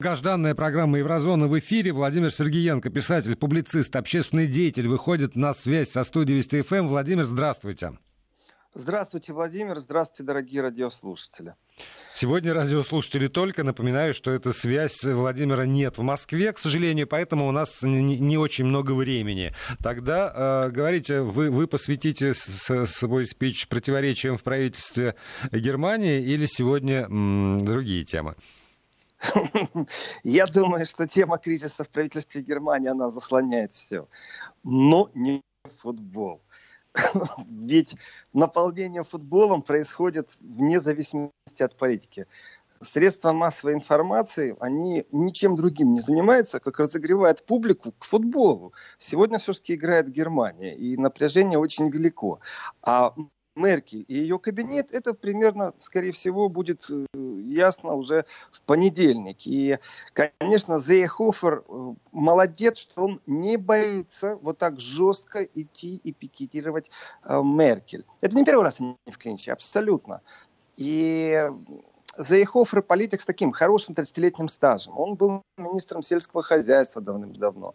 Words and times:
Долгожданная 0.00 0.54
программа 0.54 0.98
«Еврозона» 0.98 1.48
в 1.48 1.58
эфире. 1.58 1.92
Владимир 1.92 2.32
Сергеенко, 2.32 2.88
писатель, 2.88 3.34
публицист, 3.34 3.96
общественный 3.96 4.46
деятель, 4.46 4.86
выходит 4.86 5.34
на 5.34 5.52
связь 5.54 5.90
со 5.90 6.04
студией 6.04 6.38
Вести 6.38 6.62
ФМ. 6.62 6.86
Владимир, 6.86 7.24
здравствуйте. 7.24 7.98
Здравствуйте, 8.72 9.32
Владимир. 9.32 9.76
Здравствуйте, 9.78 10.22
дорогие 10.22 10.62
радиослушатели. 10.62 11.56
Сегодня 12.14 12.54
радиослушатели 12.54 13.26
только. 13.26 13.64
Напоминаю, 13.64 14.14
что 14.14 14.30
эта 14.30 14.52
связь 14.52 15.02
Владимира 15.02 15.66
нет 15.66 15.98
в 15.98 16.02
Москве, 16.02 16.52
к 16.52 16.60
сожалению, 16.60 17.08
поэтому 17.08 17.48
у 17.48 17.50
нас 17.50 17.82
не, 17.82 18.38
очень 18.38 18.66
много 18.66 18.92
времени. 18.92 19.52
Тогда 19.82 20.64
э, 20.64 20.70
говорите, 20.70 21.22
вы, 21.22 21.50
вы 21.50 21.66
посвятите 21.66 22.34
с, 22.34 22.86
свой 22.86 23.26
спич 23.26 23.66
противоречиям 23.66 24.38
в 24.38 24.44
правительстве 24.44 25.16
Германии 25.50 26.22
или 26.22 26.46
сегодня 26.46 27.06
м, 27.06 27.58
другие 27.58 28.04
темы? 28.04 28.36
Я 30.22 30.46
думаю, 30.46 30.86
что 30.86 31.06
тема 31.06 31.38
кризиса 31.38 31.84
в 31.84 31.88
правительстве 31.88 32.42
Германии, 32.42 32.88
она 32.88 33.10
заслоняет 33.10 33.72
все. 33.72 34.08
Но 34.62 35.10
не 35.14 35.42
футбол. 35.64 36.40
Ведь 37.48 37.96
наполнение 38.32 39.02
футболом 39.02 39.62
происходит 39.62 40.30
вне 40.40 40.80
зависимости 40.80 41.62
от 41.62 41.76
политики. 41.76 42.26
Средства 42.80 43.32
массовой 43.32 43.74
информации, 43.74 44.56
они 44.60 45.04
ничем 45.10 45.56
другим 45.56 45.94
не 45.94 46.00
занимаются, 46.00 46.60
как 46.60 46.78
разогревают 46.78 47.44
публику 47.44 47.92
к 47.98 48.04
футболу. 48.04 48.72
Сегодня 48.98 49.38
все-таки 49.38 49.74
играет 49.74 50.08
Германия, 50.08 50.76
и 50.76 50.96
напряжение 50.96 51.58
очень 51.58 51.90
велико. 51.90 52.38
А 52.82 53.14
Меркель 53.58 54.04
и 54.08 54.14
ее 54.14 54.38
кабинет, 54.38 54.92
это 54.92 55.14
примерно, 55.14 55.74
скорее 55.78 56.12
всего, 56.12 56.48
будет 56.48 56.88
э, 56.90 57.06
ясно 57.14 57.94
уже 57.94 58.24
в 58.50 58.62
понедельник. 58.62 59.46
И, 59.46 59.78
конечно, 60.12 60.78
Зейхофер 60.78 61.64
э, 61.68 61.94
молодец, 62.12 62.78
что 62.78 63.04
он 63.04 63.20
не 63.26 63.56
боится 63.56 64.36
вот 64.36 64.58
так 64.58 64.80
жестко 64.80 65.42
идти 65.42 65.96
и 65.96 66.12
пикетировать 66.12 66.90
э, 67.24 67.42
Меркель. 67.42 68.04
Это 68.20 68.36
не 68.36 68.44
первый 68.44 68.62
раз 68.62 68.80
они 68.80 68.96
в 69.06 69.18
клинче, 69.18 69.52
абсолютно. 69.52 70.22
И 70.76 71.50
Зейхофер 72.18 72.82
политик 72.82 73.20
с 73.20 73.26
таким 73.26 73.52
хорошим 73.52 73.94
30-летним 73.94 74.48
стажем. 74.48 74.98
Он 74.98 75.14
был 75.14 75.42
министром 75.56 76.02
сельского 76.02 76.42
хозяйства 76.42 77.00
давным-давно. 77.00 77.74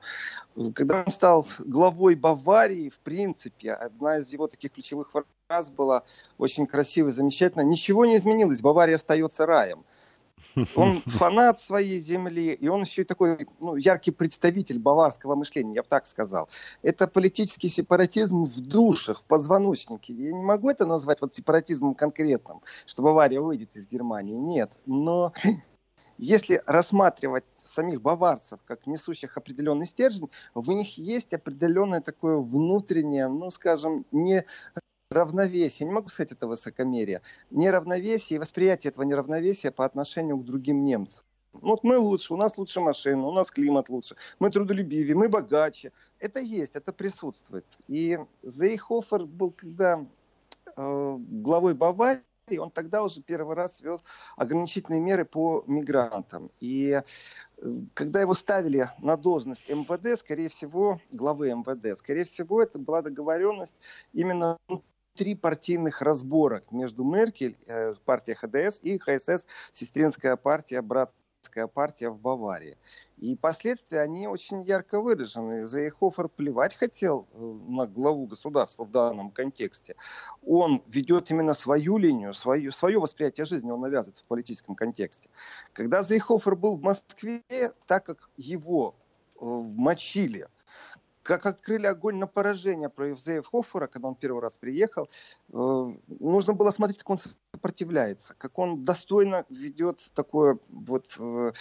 Когда 0.75 1.03
он 1.05 1.11
стал 1.11 1.47
главой 1.59 2.16
Баварии, 2.16 2.89
в 2.89 3.00
принципе, 3.00 3.72
одна 3.72 4.17
из 4.17 4.31
его 4.33 4.47
таких 4.47 4.73
ключевых 4.73 5.11
фраз 5.11 5.69
была 5.69 6.03
очень 6.38 6.67
красивая, 6.67 7.13
замечательная. 7.13 7.66
Ничего 7.66 8.05
не 8.05 8.17
изменилось, 8.17 8.61
Бавария 8.61 8.95
остается 8.95 9.45
раем. 9.45 9.85
Он 10.75 11.01
фанат 11.05 11.59
своей 11.59 11.99
земли, 11.99 12.53
и 12.53 12.67
он 12.67 12.81
еще 12.81 13.01
и 13.01 13.05
такой 13.05 13.47
ну, 13.59 13.75
яркий 13.75 14.11
представитель 14.11 14.79
баварского 14.79 15.35
мышления, 15.35 15.75
я 15.75 15.83
бы 15.83 15.87
так 15.87 16.05
сказал. 16.05 16.49
Это 16.81 17.07
политический 17.07 17.69
сепаратизм 17.69 18.45
в 18.45 18.59
душах, 18.61 19.21
в 19.21 19.25
позвоночнике. 19.25 20.13
Я 20.13 20.31
не 20.31 20.43
могу 20.43 20.69
это 20.69 20.85
назвать 20.85 21.21
вот 21.21 21.33
сепаратизмом 21.33 21.95
конкретным, 21.95 22.61
что 22.85 23.01
Бавария 23.01 23.41
выйдет 23.41 23.75
из 23.75 23.87
Германии. 23.87 24.35
Нет. 24.35 24.71
Но 24.85 25.33
если 26.17 26.61
рассматривать 26.65 27.45
самих 27.55 28.01
баварцев 28.01 28.59
как 28.65 28.88
несущих 28.88 29.38
определенный 29.38 29.85
стержень, 29.85 30.29
в 30.53 30.71
них 30.71 30.97
есть 30.97 31.33
определенное 31.33 32.01
такое 32.01 32.38
внутреннее, 32.38 33.27
ну, 33.27 33.49
скажем, 33.49 34.05
не 34.11 34.45
равновесие, 35.14 35.88
не 35.88 35.94
могу 35.94 36.09
сказать 36.09 36.31
это 36.31 36.47
высокомерие, 36.47 37.22
неравновесие 37.52 38.36
и 38.36 38.39
восприятие 38.39 38.92
этого 38.92 39.03
неравновесия 39.03 39.72
по 39.72 39.86
отношению 39.86 40.38
к 40.38 40.45
другим 40.45 40.83
немцам. 40.83 41.25
Ну, 41.53 41.69
вот 41.69 41.83
мы 41.83 41.97
лучше, 41.97 42.33
у 42.33 42.38
нас 42.38 42.58
лучше 42.58 42.81
машина, 42.81 43.28
у 43.28 43.31
нас 43.31 43.52
климат 43.52 43.89
лучше, 43.89 44.16
мы 44.39 44.50
трудолюбивее, 44.50 45.16
мы 45.16 45.30
богаче. 45.30 45.91
Это 46.19 46.39
есть, 46.39 46.75
это 46.75 46.91
присутствует. 46.91 47.66
И 47.88 48.19
Зейхофер 48.41 49.25
был 49.25 49.52
когда 49.52 50.03
э, 50.75 51.18
главой 51.19 51.75
Баварии, 51.75 52.23
он 52.57 52.72
тогда 52.72 53.03
уже 53.03 53.22
первый 53.22 53.56
раз 53.56 53.81
ввел 53.81 54.02
ограничительные 54.35 55.00
меры 55.00 55.25
по 55.25 55.63
мигрантам. 55.68 56.50
И 56.59 56.90
э, 56.91 57.02
когда 57.94 58.22
его 58.22 58.34
ставили 58.34 58.90
на 59.02 59.16
должность 59.16 59.69
МВД, 59.69 60.19
скорее 60.19 60.50
всего, 60.50 61.00
главы 61.12 61.52
МВД, 61.52 61.97
скорее 61.97 62.23
всего, 62.23 62.63
это 62.63 62.79
была 62.79 63.02
договоренность 63.02 63.78
именно 64.12 64.57
три 65.16 65.35
партийных 65.35 66.01
разборок 66.01 66.72
между 66.72 67.03
Меркель, 67.03 67.56
э, 67.68 67.94
партия 68.06 68.35
ХДС, 68.35 68.79
и 68.81 68.97
ХСС, 68.97 69.47
сестринская 69.72 70.35
партия, 70.35 70.81
братская 70.81 71.68
партия 71.68 72.09
в 72.09 72.18
Баварии. 72.19 72.78
И 73.18 73.35
последствия, 73.35 74.02
они 74.02 74.28
очень 74.28 74.63
ярко 74.63 75.00
выражены. 75.00 75.66
Зейхофер 75.66 76.29
плевать 76.29 76.75
хотел 76.75 77.28
э, 77.34 77.38
на 77.68 77.85
главу 77.85 78.25
государства 78.25 78.85
в 78.85 78.91
данном 78.91 79.29
контексте. 79.29 79.96
Он 80.46 80.81
ведет 80.88 81.29
именно 81.29 81.53
свою 81.53 81.97
линию, 81.97 82.34
свою, 82.34 82.72
свое 82.72 83.00
восприятие 83.00 83.46
жизни 83.46 83.69
он 83.69 83.81
навязывает 83.81 84.18
в 84.18 84.25
политическом 84.25 84.75
контексте. 84.75 85.29
Когда 85.73 86.02
Зейхофер 86.02 86.56
был 86.56 86.78
в 86.78 86.81
Москве, 86.81 87.44
так 87.85 88.06
как 88.06 88.29
его 88.35 88.96
э, 89.40 89.46
мочили 89.46 90.47
как 91.23 91.45
открыли 91.45 91.88
огонь 91.88 92.17
на 92.17 92.28
поражение 92.28 92.89
против 92.89 93.19
Зейфхофера, 93.19 93.88
когда 93.88 94.09
он 94.09 94.16
первый 94.16 94.41
раз 94.41 94.57
приехал, 94.57 95.09
э, 95.51 95.91
нужно 96.19 96.53
было 96.53 96.72
смотреть, 96.72 97.00
как 97.00 97.09
он 97.09 97.17
сопротивляется, 97.17 98.35
как 98.38 98.59
он 98.59 98.84
достойно 98.84 99.45
ведет 99.50 100.11
такое 100.13 100.59
вот 100.69 101.07
э, 101.19 101.53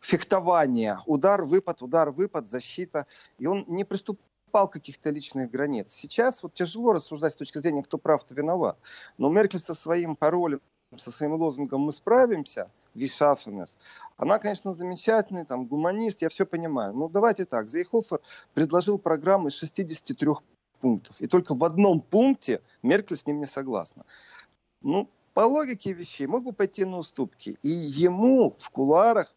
фехтование. 0.00 0.98
Удар, 1.06 1.42
выпад, 1.42 1.82
удар, 1.82 2.10
выпад, 2.10 2.46
защита. 2.46 3.06
И 3.38 3.46
он 3.46 3.64
не 3.66 3.84
приступал 3.84 4.68
каких-то 4.68 5.10
личных 5.10 5.50
границ. 5.50 5.90
Сейчас 5.90 6.42
вот 6.42 6.52
тяжело 6.52 6.92
рассуждать 6.92 7.32
с 7.32 7.36
точки 7.36 7.58
зрения, 7.58 7.82
кто 7.82 7.96
прав, 7.96 8.22
кто 8.24 8.34
виноват. 8.34 8.78
Но 9.16 9.30
Меркель 9.30 9.60
со 9.60 9.74
своим 9.74 10.16
паролем, 10.16 10.60
со 10.98 11.10
своим 11.10 11.34
лозунгом 11.34 11.82
«мы 11.82 11.92
справимся», 11.92 12.70
Вишафенес. 12.94 13.78
Она, 14.16 14.38
конечно, 14.38 14.74
замечательный, 14.74 15.44
там, 15.44 15.66
гуманист, 15.66 16.22
я 16.22 16.28
все 16.28 16.44
понимаю. 16.44 16.92
Но 16.92 17.08
давайте 17.08 17.44
так, 17.44 17.68
Зейхофер 17.68 18.20
предложил 18.54 18.98
программу 18.98 19.48
из 19.48 19.54
63 19.54 20.28
пунктов. 20.80 21.20
И 21.20 21.26
только 21.26 21.54
в 21.54 21.64
одном 21.64 22.00
пункте 22.00 22.60
Меркель 22.82 23.16
с 23.16 23.26
ним 23.26 23.40
не 23.40 23.46
согласна. 23.46 24.04
Ну, 24.82 25.08
по 25.32 25.40
логике 25.40 25.92
вещей 25.92 26.26
мог 26.26 26.44
бы 26.44 26.52
пойти 26.52 26.84
на 26.84 26.98
уступки. 26.98 27.56
И 27.62 27.68
ему 27.68 28.54
в 28.58 28.70
кулуарах 28.70 29.34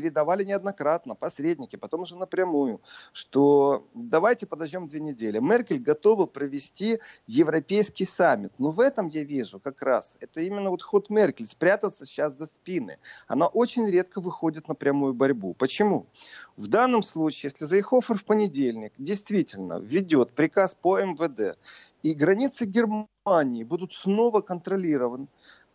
передавали 0.00 0.44
неоднократно, 0.44 1.16
посредники, 1.16 1.74
потом 1.74 2.02
уже 2.02 2.16
напрямую, 2.16 2.80
что 3.12 3.84
давайте 3.94 4.46
подождем 4.46 4.86
две 4.86 5.00
недели. 5.00 5.40
Меркель 5.40 5.80
готова 5.80 6.26
провести 6.26 7.00
европейский 7.26 8.04
саммит. 8.04 8.52
Но 8.58 8.70
в 8.70 8.78
этом 8.78 9.08
я 9.08 9.24
вижу 9.24 9.58
как 9.58 9.82
раз, 9.82 10.16
это 10.20 10.40
именно 10.40 10.70
вот 10.70 10.82
ход 10.82 11.10
Меркель, 11.10 11.46
спрятаться 11.46 12.06
сейчас 12.06 12.34
за 12.38 12.46
спины. 12.46 12.98
Она 13.26 13.48
очень 13.48 13.90
редко 13.90 14.20
выходит 14.20 14.68
на 14.68 14.76
прямую 14.76 15.14
борьбу. 15.14 15.54
Почему? 15.54 16.06
В 16.56 16.68
данном 16.68 17.02
случае, 17.02 17.50
если 17.52 17.64
Зайхофер 17.64 18.16
в 18.16 18.24
понедельник 18.24 18.92
действительно 18.98 19.80
введет 19.80 20.30
приказ 20.30 20.76
по 20.76 21.00
МВД, 21.00 21.58
и 22.04 22.14
границы 22.14 22.66
Германии 22.66 23.64
будут 23.64 23.92
снова 23.92 24.42
контролированы, 24.42 25.26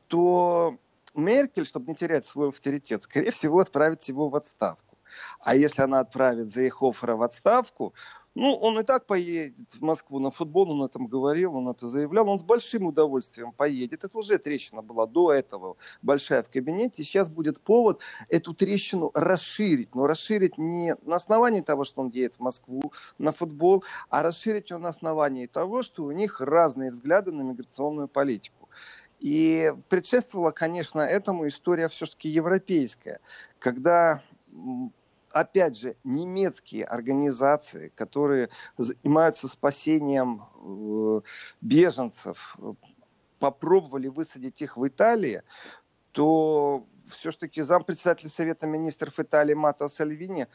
то 0.08 0.78
Меркель, 1.14 1.66
чтобы 1.66 1.88
не 1.88 1.96
терять 1.96 2.26
свой 2.26 2.50
авторитет, 2.50 3.04
скорее 3.04 3.32
всего, 3.32 3.60
отправит 3.60 4.04
его 4.04 4.30
в 4.30 4.36
отставку. 4.36 4.98
А 5.40 5.56
если 5.56 5.84
она 5.84 6.00
отправит 6.00 6.50
Зейхофера 6.50 7.16
в 7.16 7.22
отставку, 7.22 7.94
ну, 8.36 8.56
он 8.56 8.80
и 8.80 8.84
так 8.84 9.06
поедет 9.06 9.76
в 9.76 9.82
Москву 9.82 10.18
на 10.18 10.32
футбол, 10.32 10.72
он 10.72 10.84
этом 10.84 11.06
говорил, 11.06 11.56
он 11.56 11.70
это 11.70 11.88
заявлял, 11.88 12.28
он 12.28 12.40
с 12.40 12.44
большим 12.44 12.88
удовольствием 12.88 13.52
поедет. 13.52 14.04
Это 14.04 14.18
уже 14.18 14.40
трещина 14.40 14.82
была 14.82 15.06
до 15.06 15.32
этого 15.32 15.78
большая 16.02 16.42
в 16.42 16.50
кабинете. 16.50 17.04
Сейчас 17.04 17.30
будет 17.30 17.62
повод 17.62 18.02
эту 18.30 18.56
трещину 18.56 19.12
расширить. 19.14 19.94
Но 19.94 20.08
расширить 20.08 20.58
не 20.58 20.96
на 21.04 21.18
основании 21.18 21.62
того, 21.62 21.86
что 21.86 22.02
он 22.02 22.10
едет 22.10 22.36
в 22.36 22.40
Москву 22.40 22.92
на 23.20 23.32
футбол, 23.32 23.84
а 24.10 24.24
расширить 24.24 24.72
его 24.72 24.80
на 24.80 24.90
основании 24.90 25.46
того, 25.46 25.84
что 25.84 26.04
у 26.04 26.12
них 26.12 26.42
разные 26.42 26.90
взгляды 26.90 27.32
на 27.32 27.44
миграционную 27.44 28.08
политику. 28.08 28.68
И 29.24 29.74
предшествовала, 29.88 30.52
конечно, 30.52 31.00
этому 31.00 31.48
история 31.48 31.88
все-таки 31.88 32.28
европейская, 32.28 33.22
когда 33.58 34.22
опять 35.32 35.78
же, 35.78 35.96
немецкие 36.04 36.84
организации, 36.84 37.92
которые 37.96 38.50
занимаются 38.78 39.48
спасением 39.48 40.44
э, 40.62 41.22
беженцев, 41.62 42.58
попробовали 43.40 44.10
высадить 44.10 44.62
их 44.62 44.76
в 44.76 44.86
Италии, 44.86 45.42
то 46.12 46.86
все-таки 47.08 47.62
зампредседатель 47.62 48.30
Совета 48.30 48.68
министров 48.68 49.20
Италии 49.22 49.54
Мато 49.54 49.88
Сальвини 49.88 50.48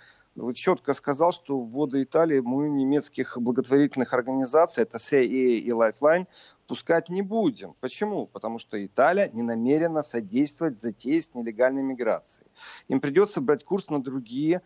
четко 0.54 0.94
сказал, 0.94 1.32
что 1.32 1.58
в 1.58 1.70
воды 1.72 2.02
Италии 2.02 2.40
мы 2.40 2.68
немецких 2.68 3.38
благотворительных 3.38 4.12
организаций, 4.12 4.82
это 4.82 4.98
CIA 4.98 5.58
и 5.58 5.70
Lifeline, 5.70 6.26
пускать 6.68 7.08
не 7.08 7.22
будем. 7.22 7.74
Почему? 7.80 8.26
Потому 8.26 8.58
что 8.58 8.84
Италия 8.84 9.28
не 9.32 9.42
намерена 9.42 10.02
содействовать 10.02 10.78
затее 10.78 11.20
с 11.20 11.34
нелегальной 11.34 11.82
миграцией. 11.82 12.46
Им 12.88 13.00
придется 13.00 13.40
брать 13.40 13.64
курс 13.64 13.88
на 13.88 14.00
другие 14.00 14.62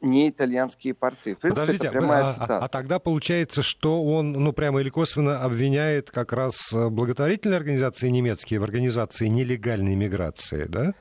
не 0.00 0.28
итальянские 0.28 0.94
порты. 0.94 1.34
В 1.34 1.38
принципе, 1.38 1.60
Подождите, 1.66 1.88
это 1.88 1.98
прямая 1.98 2.24
а, 2.24 2.30
цитата. 2.30 2.58
А, 2.58 2.64
а 2.66 2.68
тогда 2.68 3.00
получается, 3.00 3.62
что 3.62 4.04
он, 4.04 4.32
ну, 4.32 4.52
прямо 4.52 4.80
или 4.80 4.90
косвенно 4.90 5.42
обвиняет 5.42 6.12
как 6.12 6.32
раз 6.32 6.72
э, 6.72 6.88
благотворительные 6.88 7.56
организации 7.56 8.08
немецкие 8.08 8.60
в 8.60 8.62
организации 8.62 9.26
нелегальной 9.26 9.96
миграции, 9.96 10.64
да? 10.64 10.92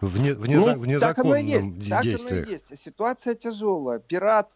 В, 0.00 0.18
не, 0.18 0.32
в, 0.32 0.46
неза, 0.46 0.76
ну, 0.76 0.80
в 0.80 0.86
незаконном 0.86 1.14
так 1.14 1.24
оно 1.24 1.36
и 1.36 1.44
есть. 1.44 1.90
Так 1.90 2.30
оно 2.30 2.40
и 2.40 2.50
есть. 2.50 2.78
Ситуация 2.78 3.34
тяжелая. 3.34 3.98
Пираты, 3.98 4.54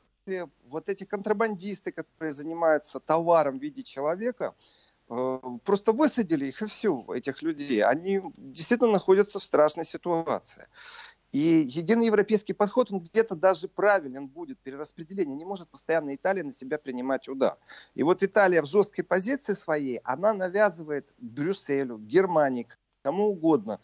вот 0.69 0.89
эти 0.89 1.05
контрабандисты, 1.05 1.93
которые 1.93 2.33
занимаются 2.33 2.99
товаром 2.99 3.59
в 3.59 3.62
виде 3.62 3.83
человека, 3.83 4.55
просто 5.64 5.93
высадили 5.93 6.47
их 6.47 6.62
и 6.62 6.67
все, 6.67 7.05
этих 7.14 7.43
людей. 7.43 7.82
Они 7.82 8.23
действительно 8.37 8.91
находятся 8.91 9.41
в 9.41 9.44
страшной 9.44 9.85
ситуации. 9.85 10.67
И 11.32 11.38
единый 11.38 12.06
европейский 12.06 12.53
подход, 12.53 12.93
он 12.93 13.00
где-то 13.00 13.35
даже 13.35 13.67
правилен 13.67 14.29
будет, 14.29 14.59
перераспределение. 14.59 15.35
Не 15.35 15.47
может 15.47 15.69
постоянно 15.69 16.14
Италия 16.14 16.44
на 16.44 16.53
себя 16.53 16.79
принимать 16.79 17.29
удар. 17.29 17.56
И 17.94 18.03
вот 18.03 18.23
Италия 18.23 18.61
в 18.61 18.67
жесткой 18.67 19.05
позиции 19.05 19.55
своей, 19.55 20.00
она 20.05 20.35
навязывает 20.35 21.09
Брюсселю, 21.19 21.99
Германии, 21.99 22.69
кому 23.03 23.31
угодно, 23.31 23.81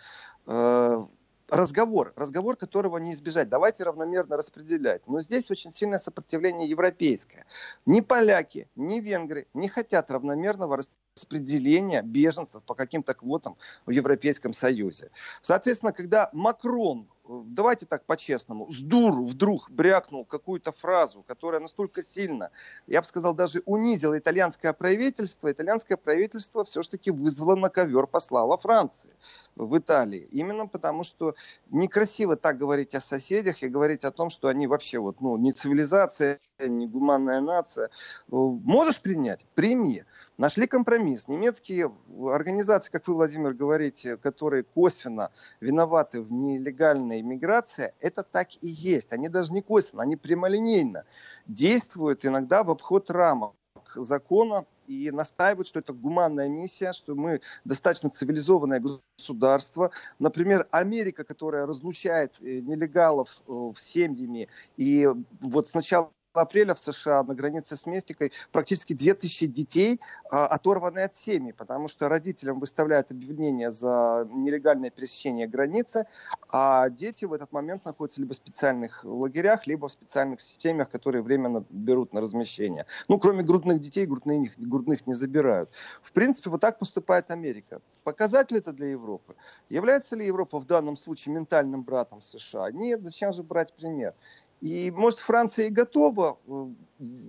э, 0.47 1.07
разговор, 1.49 2.13
разговор 2.17 2.57
которого 2.57 2.99
не 2.99 3.13
избежать. 3.13 3.49
Давайте 3.49 3.85
равномерно 3.85 4.37
распределять. 4.37 5.09
Но 5.09 5.21
здесь 5.21 5.51
очень 5.51 5.73
сильное 5.73 5.99
сопротивление 5.99 6.69
европейское. 6.69 7.47
Ни 7.87 8.01
поляки, 8.01 8.69
ни 8.77 9.01
венгры 9.01 9.47
не 9.55 9.69
хотят 9.69 10.11
равномерного 10.11 10.77
распределения 11.19 12.03
беженцев 12.03 12.63
по 12.63 12.75
каким-то 12.75 13.15
квотам 13.15 13.57
в 13.87 13.91
Европейском 13.91 14.53
Союзе. 14.53 15.11
Соответственно, 15.43 15.93
когда 15.93 16.31
Макрон 16.33 17.07
давайте 17.29 17.87
так 17.87 18.05
по-честному, 18.05 18.73
с 18.73 18.81
дуру 18.81 19.25
вдруг 19.25 19.71
брякнул 19.71 20.25
какую-то 20.25 20.73
фразу, 20.73 21.23
которая 21.27 21.61
настолько 21.61 22.03
сильно, 22.03 22.51
я 22.87 23.01
бы 23.01 23.07
сказал, 23.07 23.35
даже 23.35 23.63
унизила 23.67 24.19
итальянское 24.19 24.73
правительство, 24.73 25.51
итальянское 25.51 25.97
правительство 25.97 26.65
все-таки 26.65 27.11
вызвало 27.11 27.57
на 27.57 27.69
ковер 27.69 28.07
посла 28.07 28.47
во 28.47 28.57
Франции, 28.57 29.11
в 29.57 29.77
Италии. 29.77 30.29
Именно 30.31 30.67
потому, 30.67 31.05
что 31.05 31.35
некрасиво 31.71 32.37
так 32.37 32.57
говорить 32.57 32.95
о 32.95 33.01
соседях 33.01 33.63
и 33.63 33.69
говорить 33.69 34.05
о 34.05 34.11
том, 34.11 34.31
что 34.31 34.49
они 34.49 34.67
вообще 34.67 34.99
вот, 34.99 35.21
ну, 35.21 35.37
не 35.37 35.53
цивилизация, 35.53 36.41
не 36.59 36.87
гуманная 36.87 37.41
нация. 37.41 37.91
Можешь 38.29 39.01
принять? 39.01 39.45
Прими. 39.55 40.05
Нашли 40.37 40.67
компромисс. 40.67 41.29
Немецкие 41.29 41.93
организации, 42.31 42.91
как 42.91 43.09
вы, 43.09 43.15
Владимир, 43.15 43.55
говорите, 43.55 44.17
которые 44.17 44.63
косвенно 44.63 45.31
виноваты 45.61 46.21
в 46.21 46.33
нелегальной 46.33 47.18
миграции, 47.23 47.95
это 48.01 48.23
так 48.23 48.49
и 48.63 48.69
есть. 48.69 49.13
Они 49.13 49.29
даже 49.29 49.53
не 49.53 49.63
косвенно, 49.63 50.03
они 50.03 50.17
прямолинейно 50.17 51.05
действуют 51.47 52.25
иногда 52.25 52.63
в 52.63 52.71
обход 52.71 53.11
рамок 53.11 53.55
закона 53.95 54.67
и 54.87 55.11
настаивают, 55.11 55.67
что 55.67 55.81
это 55.81 55.93
гуманная 55.93 56.49
миссия, 56.49 56.93
что 56.93 57.15
мы 57.15 57.41
достаточно 57.65 58.11
цивилизованное 58.11 58.83
государство. 59.17 59.91
Например, 60.19 60.67
Америка, 60.71 61.25
которая 61.25 61.67
разлучает 61.67 62.41
э, 62.41 62.61
нелегалов 62.61 63.43
э, 63.47 63.53
в 63.53 63.75
семьями, 63.77 64.49
и 64.77 65.09
вот 65.41 65.69
сначала 65.69 66.11
апреля 66.33 66.75
в 66.75 66.79
США 66.79 67.23
на 67.23 67.35
границе 67.35 67.77
с 67.77 67.87
Мексикой 67.87 68.33
практически 68.53 68.93
2000 68.93 69.47
детей 69.47 70.01
а, 70.31 70.47
оторваны 70.47 71.01
от 71.01 71.15
семьи, 71.15 71.53
потому 71.53 71.89
что 71.89 72.09
родителям 72.09 72.61
выставляют 72.61 73.11
объявление 73.11 73.71
за 73.71 74.29
нелегальное 74.33 74.91
пересечение 74.91 75.47
границы, 75.47 76.07
а 76.51 76.89
дети 76.91 77.25
в 77.25 77.33
этот 77.33 77.53
момент 77.53 77.85
находятся 77.85 78.21
либо 78.21 78.33
в 78.33 78.37
специальных 78.37 79.05
лагерях, 79.05 79.67
либо 79.67 79.89
в 79.89 79.93
специальных 79.93 80.41
семьях, 80.41 80.91
которые 80.91 81.23
временно 81.23 81.65
берут 81.71 82.13
на 82.13 82.21
размещение. 82.21 82.85
Ну, 83.09 83.19
кроме 83.19 83.43
грудных 83.43 83.81
детей, 83.81 84.07
грудных, 84.07 84.59
грудных 84.59 85.07
не 85.07 85.15
забирают. 85.15 85.71
В 86.03 86.13
принципе, 86.13 86.51
вот 86.51 86.61
так 86.61 86.79
поступает 86.79 87.31
Америка. 87.31 87.81
Показатель 88.05 88.57
это 88.57 88.73
для 88.73 88.89
Европы. 88.89 89.35
Является 89.69 90.17
ли 90.17 90.27
Европа 90.27 90.59
в 90.59 90.67
данном 90.67 90.97
случае 90.97 91.35
ментальным 91.35 91.83
братом 91.83 92.21
США? 92.21 92.71
Нет, 92.71 93.03
зачем 93.03 93.33
же 93.33 93.43
брать 93.43 93.73
пример? 93.75 94.15
И, 94.61 94.91
может, 94.91 95.21
Франция 95.21 95.67
и 95.67 95.71
готова 95.71 96.39
э, 96.47 96.67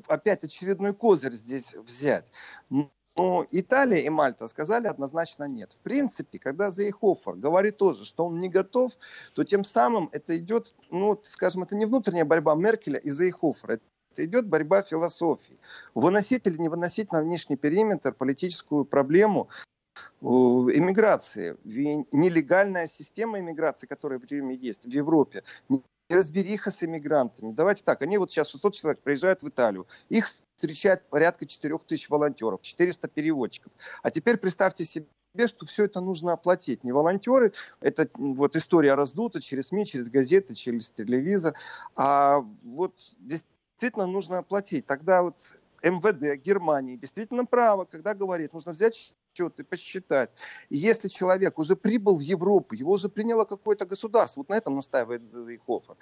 опять 0.07 0.43
очередной 0.43 0.93
козырь 0.93 1.35
здесь 1.35 1.75
взять. 1.75 2.31
Но 2.69 3.45
Италия 3.51 3.99
и 3.99 4.09
Мальта 4.09 4.47
сказали 4.47 4.87
однозначно 4.87 5.43
нет. 5.43 5.73
В 5.73 5.79
принципе, 5.79 6.39
когда 6.39 6.71
Зейхофер 6.71 7.35
говорит 7.35 7.77
тоже, 7.77 8.05
что 8.05 8.25
он 8.25 8.39
не 8.39 8.49
готов, 8.49 8.93
то 9.33 9.43
тем 9.43 9.63
самым 9.63 10.09
это 10.11 10.37
идет, 10.37 10.73
ну, 10.89 11.19
скажем, 11.23 11.63
это 11.63 11.75
не 11.75 11.85
внутренняя 11.85 12.25
борьба 12.25 12.55
Меркеля 12.55 12.97
и 12.97 13.11
Зейхофера. 13.11 13.79
Это 14.11 14.25
идет 14.25 14.47
борьба 14.47 14.81
философии. 14.81 15.59
Выносить 15.93 16.47
или 16.47 16.57
не 16.57 16.69
выносить 16.69 17.11
на 17.11 17.21
внешний 17.21 17.57
периметр 17.57 18.13
политическую 18.13 18.85
проблему 18.85 19.49
иммиграции. 20.21 21.55
Нелегальная 21.63 22.87
система 22.87 23.39
иммиграции, 23.39 23.87
которая 23.87 24.19
в 24.19 24.25
Риме 24.25 24.55
есть, 24.55 24.85
в 24.85 24.89
Европе, 24.89 25.43
неразбериха 26.09 26.71
с 26.71 26.83
иммигрантами. 26.83 27.51
Давайте 27.51 27.83
так, 27.83 28.01
они 28.01 28.17
вот 28.17 28.31
сейчас 28.31 28.49
600 28.49 28.73
человек 28.73 29.01
приезжают 29.01 29.43
в 29.43 29.49
Италию, 29.49 29.87
их 30.09 30.27
встречает 30.27 31.07
порядка 31.09 31.45
4000 31.45 32.09
волонтеров, 32.09 32.61
400 32.61 33.07
переводчиков. 33.07 33.71
А 34.01 34.09
теперь 34.09 34.37
представьте 34.37 34.83
себе, 34.83 35.07
что 35.45 35.65
все 35.65 35.85
это 35.85 36.01
нужно 36.01 36.33
оплатить. 36.33 36.83
Не 36.83 36.91
волонтеры, 36.91 37.53
это 37.79 38.09
вот 38.17 38.55
история 38.55 38.95
раздута 38.95 39.39
через 39.39 39.67
СМИ, 39.67 39.85
через 39.85 40.09
газеты, 40.09 40.55
через 40.55 40.91
телевизор, 40.91 41.53
а 41.95 42.39
вот 42.63 42.95
действительно 43.19 44.07
нужно 44.07 44.39
оплатить. 44.39 44.87
Тогда 44.87 45.21
вот 45.21 45.37
МВД 45.83 46.41
Германии 46.43 46.97
действительно 46.97 47.45
право, 47.45 47.85
когда 47.85 48.13
говорит, 48.15 48.53
нужно 48.53 48.71
взять 48.71 49.13
счет 49.39 49.59
и 49.59 49.63
посчитать. 49.63 50.29
И 50.69 50.77
если 50.77 51.07
человек 51.07 51.59
уже 51.59 51.75
прибыл 51.75 52.17
в 52.17 52.21
Европу, 52.21 52.75
его 52.75 52.91
уже 52.91 53.09
приняло 53.09 53.45
какое-то 53.45 53.85
государство, 53.85 54.41
вот 54.41 54.49
на 54.49 54.57
этом 54.57 54.75
настаивает 54.75 55.29
Зейхофер, 55.29 55.95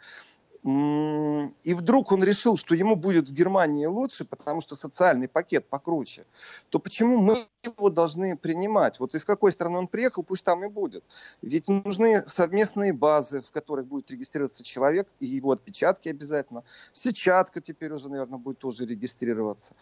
и 0.68 1.74
вдруг 1.74 2.12
он 2.12 2.24
решил, 2.24 2.58
что 2.58 2.76
ему 2.76 2.98
будет 2.98 3.30
в 3.30 3.34
Германии 3.34 3.86
лучше, 3.86 4.26
потому 4.26 4.60
что 4.60 4.76
социальный 4.76 5.30
пакет 5.30 5.66
покруче, 5.66 6.26
то 6.70 6.80
почему 6.80 7.20
мы 7.20 7.48
его 7.64 7.90
должны 7.90 8.36
принимать? 8.36 9.00
Вот 9.00 9.16
из 9.16 9.24
какой 9.24 9.54
страны 9.54 9.78
он 9.78 9.88
приехал, 9.88 10.24
пусть 10.24 10.44
там 10.44 10.66
и 10.66 10.68
будет. 10.68 11.06
Ведь 11.42 11.70
нужны 11.70 12.22
совместные 12.22 12.92
базы, 12.92 13.42
в 13.42 13.52
которых 13.52 13.86
будет 13.88 14.12
регистрироваться 14.12 14.62
человек, 14.62 15.08
и 15.22 15.26
его 15.26 15.52
отпечатки 15.52 16.10
обязательно. 16.10 16.66
Сетчатка 16.92 17.62
теперь 17.62 17.94
уже, 17.94 18.10
наверное, 18.10 18.40
будет 18.40 18.60
тоже 18.60 18.86
регистрироваться. 18.86 19.74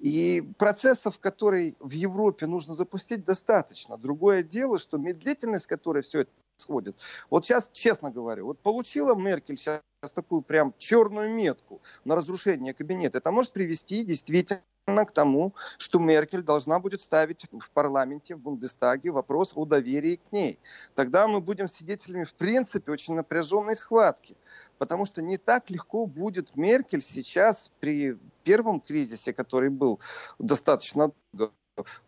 И 0.00 0.42
процессов, 0.58 1.20
которые 1.20 1.74
в 1.78 1.92
Европе 1.92 2.46
нужно 2.46 2.74
запустить, 2.74 3.24
достаточно. 3.24 3.96
Другое 3.96 4.42
дело, 4.42 4.78
что 4.80 4.98
медлительность, 4.98 5.68
которой 5.68 6.02
все 6.02 6.22
это 6.22 6.30
происходит. 6.62 6.96
Вот 7.30 7.44
сейчас, 7.44 7.70
честно 7.72 8.10
говорю, 8.10 8.46
вот 8.46 8.58
получила 8.58 9.14
Меркель 9.14 9.56
сейчас 9.56 9.82
такую 10.14 10.42
прям 10.42 10.74
черную 10.78 11.30
метку 11.30 11.80
на 12.04 12.14
разрушение 12.14 12.74
кабинета, 12.74 13.18
это 13.18 13.30
может 13.30 13.52
привести 13.52 14.04
действительно 14.04 14.62
к 14.84 15.12
тому, 15.12 15.54
что 15.78 16.00
Меркель 16.00 16.42
должна 16.42 16.80
будет 16.80 17.00
ставить 17.00 17.46
в 17.52 17.70
парламенте, 17.70 18.34
в 18.34 18.40
Бундестаге 18.40 19.12
вопрос 19.12 19.52
о 19.54 19.64
доверии 19.64 20.16
к 20.16 20.32
ней. 20.32 20.58
Тогда 20.96 21.28
мы 21.28 21.40
будем 21.40 21.68
свидетелями, 21.68 22.24
в 22.24 22.34
принципе, 22.34 22.90
очень 22.90 23.14
напряженной 23.14 23.76
схватки. 23.76 24.36
Потому 24.78 25.06
что 25.06 25.22
не 25.22 25.38
так 25.38 25.70
легко 25.70 26.06
будет 26.06 26.56
Меркель 26.56 27.00
сейчас 27.00 27.70
при 27.78 28.18
первом 28.42 28.80
кризисе, 28.80 29.32
который 29.32 29.70
был 29.70 30.00
достаточно 30.40 31.12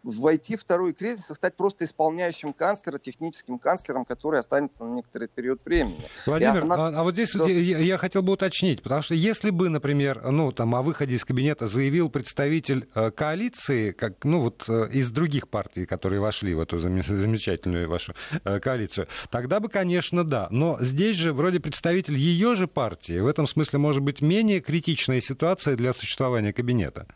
войти 0.03 0.57
в 0.57 0.61
второй 0.61 0.93
кризис 0.93 1.31
и 1.31 1.35
стать 1.35 1.57
просто 1.57 1.85
исполняющим 1.85 2.53
канцлера, 2.53 2.99
техническим 2.99 3.59
канцлером, 3.59 4.05
который 4.05 4.41
останется 4.41 4.85
на 4.85 4.95
некоторый 4.95 5.29
период 5.29 5.65
времени. 5.65 6.09
Владимир, 6.27 6.63
она... 6.63 6.75
а, 6.75 7.01
а 7.01 7.03
вот 7.03 7.15
здесь 7.15 7.33
должен... 7.33 7.59
я, 7.61 7.79
я 7.79 7.99
хотел 7.99 8.23
бы 8.23 8.33
уточнить, 8.33 8.83
потому 8.83 9.03
что 9.03 9.15
если 9.15 9.51
бы, 9.51 9.69
например, 9.69 10.23
ну, 10.31 10.53
там, 10.53 10.75
о 10.75 10.83
выходе 10.83 11.15
из 11.15 11.25
кабинета 11.25 11.67
заявил 11.67 12.11
представитель 12.11 12.89
э, 12.95 13.11
коалиции, 13.11 13.93
как, 13.93 14.25
ну, 14.25 14.41
вот 14.41 14.65
э, 14.69 14.89
из 14.93 15.11
других 15.11 15.49
партий, 15.49 15.87
которые 15.87 16.21
вошли 16.21 16.55
в 16.55 16.61
эту 16.61 16.79
замечательную 16.79 17.89
вашу 17.89 18.15
э, 18.45 18.61
коалицию, 18.61 19.09
тогда 19.31 19.61
бы, 19.61 19.69
конечно, 19.69 20.25
да. 20.25 20.49
Но 20.51 20.79
здесь 20.81 21.17
же 21.17 21.33
вроде 21.33 21.61
представитель 21.61 22.17
ее 22.17 22.55
же 22.55 22.67
партии, 22.67 23.19
в 23.19 23.27
этом 23.27 23.47
смысле 23.47 23.79
может 23.79 24.03
быть 24.03 24.21
менее 24.23 24.61
критичная 24.61 25.21
ситуация 25.21 25.77
для 25.77 25.93
существования 25.93 26.53
кабинета. 26.53 27.07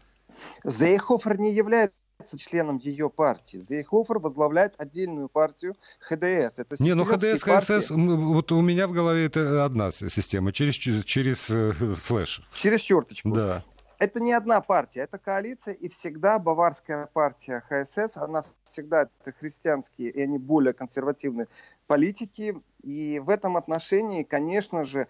Зейхофер 0.64 1.38
не 1.38 1.54
является 1.54 1.96
членом 2.36 2.78
ее 2.78 3.10
партии. 3.10 3.58
Зейхофер 3.58 4.18
возглавляет 4.18 4.74
отдельную 4.78 5.28
партию 5.28 5.76
ХДС. 6.00 6.58
Это 6.58 6.76
Не, 6.80 6.94
ну 6.94 7.04
ХДС, 7.04 7.42
ХСС, 7.42 7.90
вот 7.90 8.52
у 8.52 8.60
меня 8.60 8.88
в 8.88 8.92
голове 8.92 9.26
это 9.26 9.64
одна 9.64 9.92
система, 9.92 10.52
через, 10.52 10.74
через 10.74 11.48
э, 11.50 11.72
флеш. 11.72 12.42
Через 12.54 12.80
черточку. 12.80 13.30
Да. 13.30 13.62
это 14.00 14.20
не 14.20 14.32
одна 14.32 14.60
партия, 14.60 15.02
это 15.02 15.18
коалиция, 15.18 15.74
и 15.74 15.88
всегда 15.88 16.38
баварская 16.38 17.06
партия 17.06 17.62
ХСС, 17.68 18.16
она 18.16 18.42
всегда 18.64 19.02
это 19.02 19.32
христианские, 19.32 20.10
и 20.10 20.20
они 20.20 20.38
более 20.38 20.72
консервативные 20.72 21.46
политики, 21.86 22.60
и 22.82 23.20
в 23.20 23.30
этом 23.30 23.56
отношении, 23.56 24.24
конечно 24.24 24.84
же, 24.84 25.06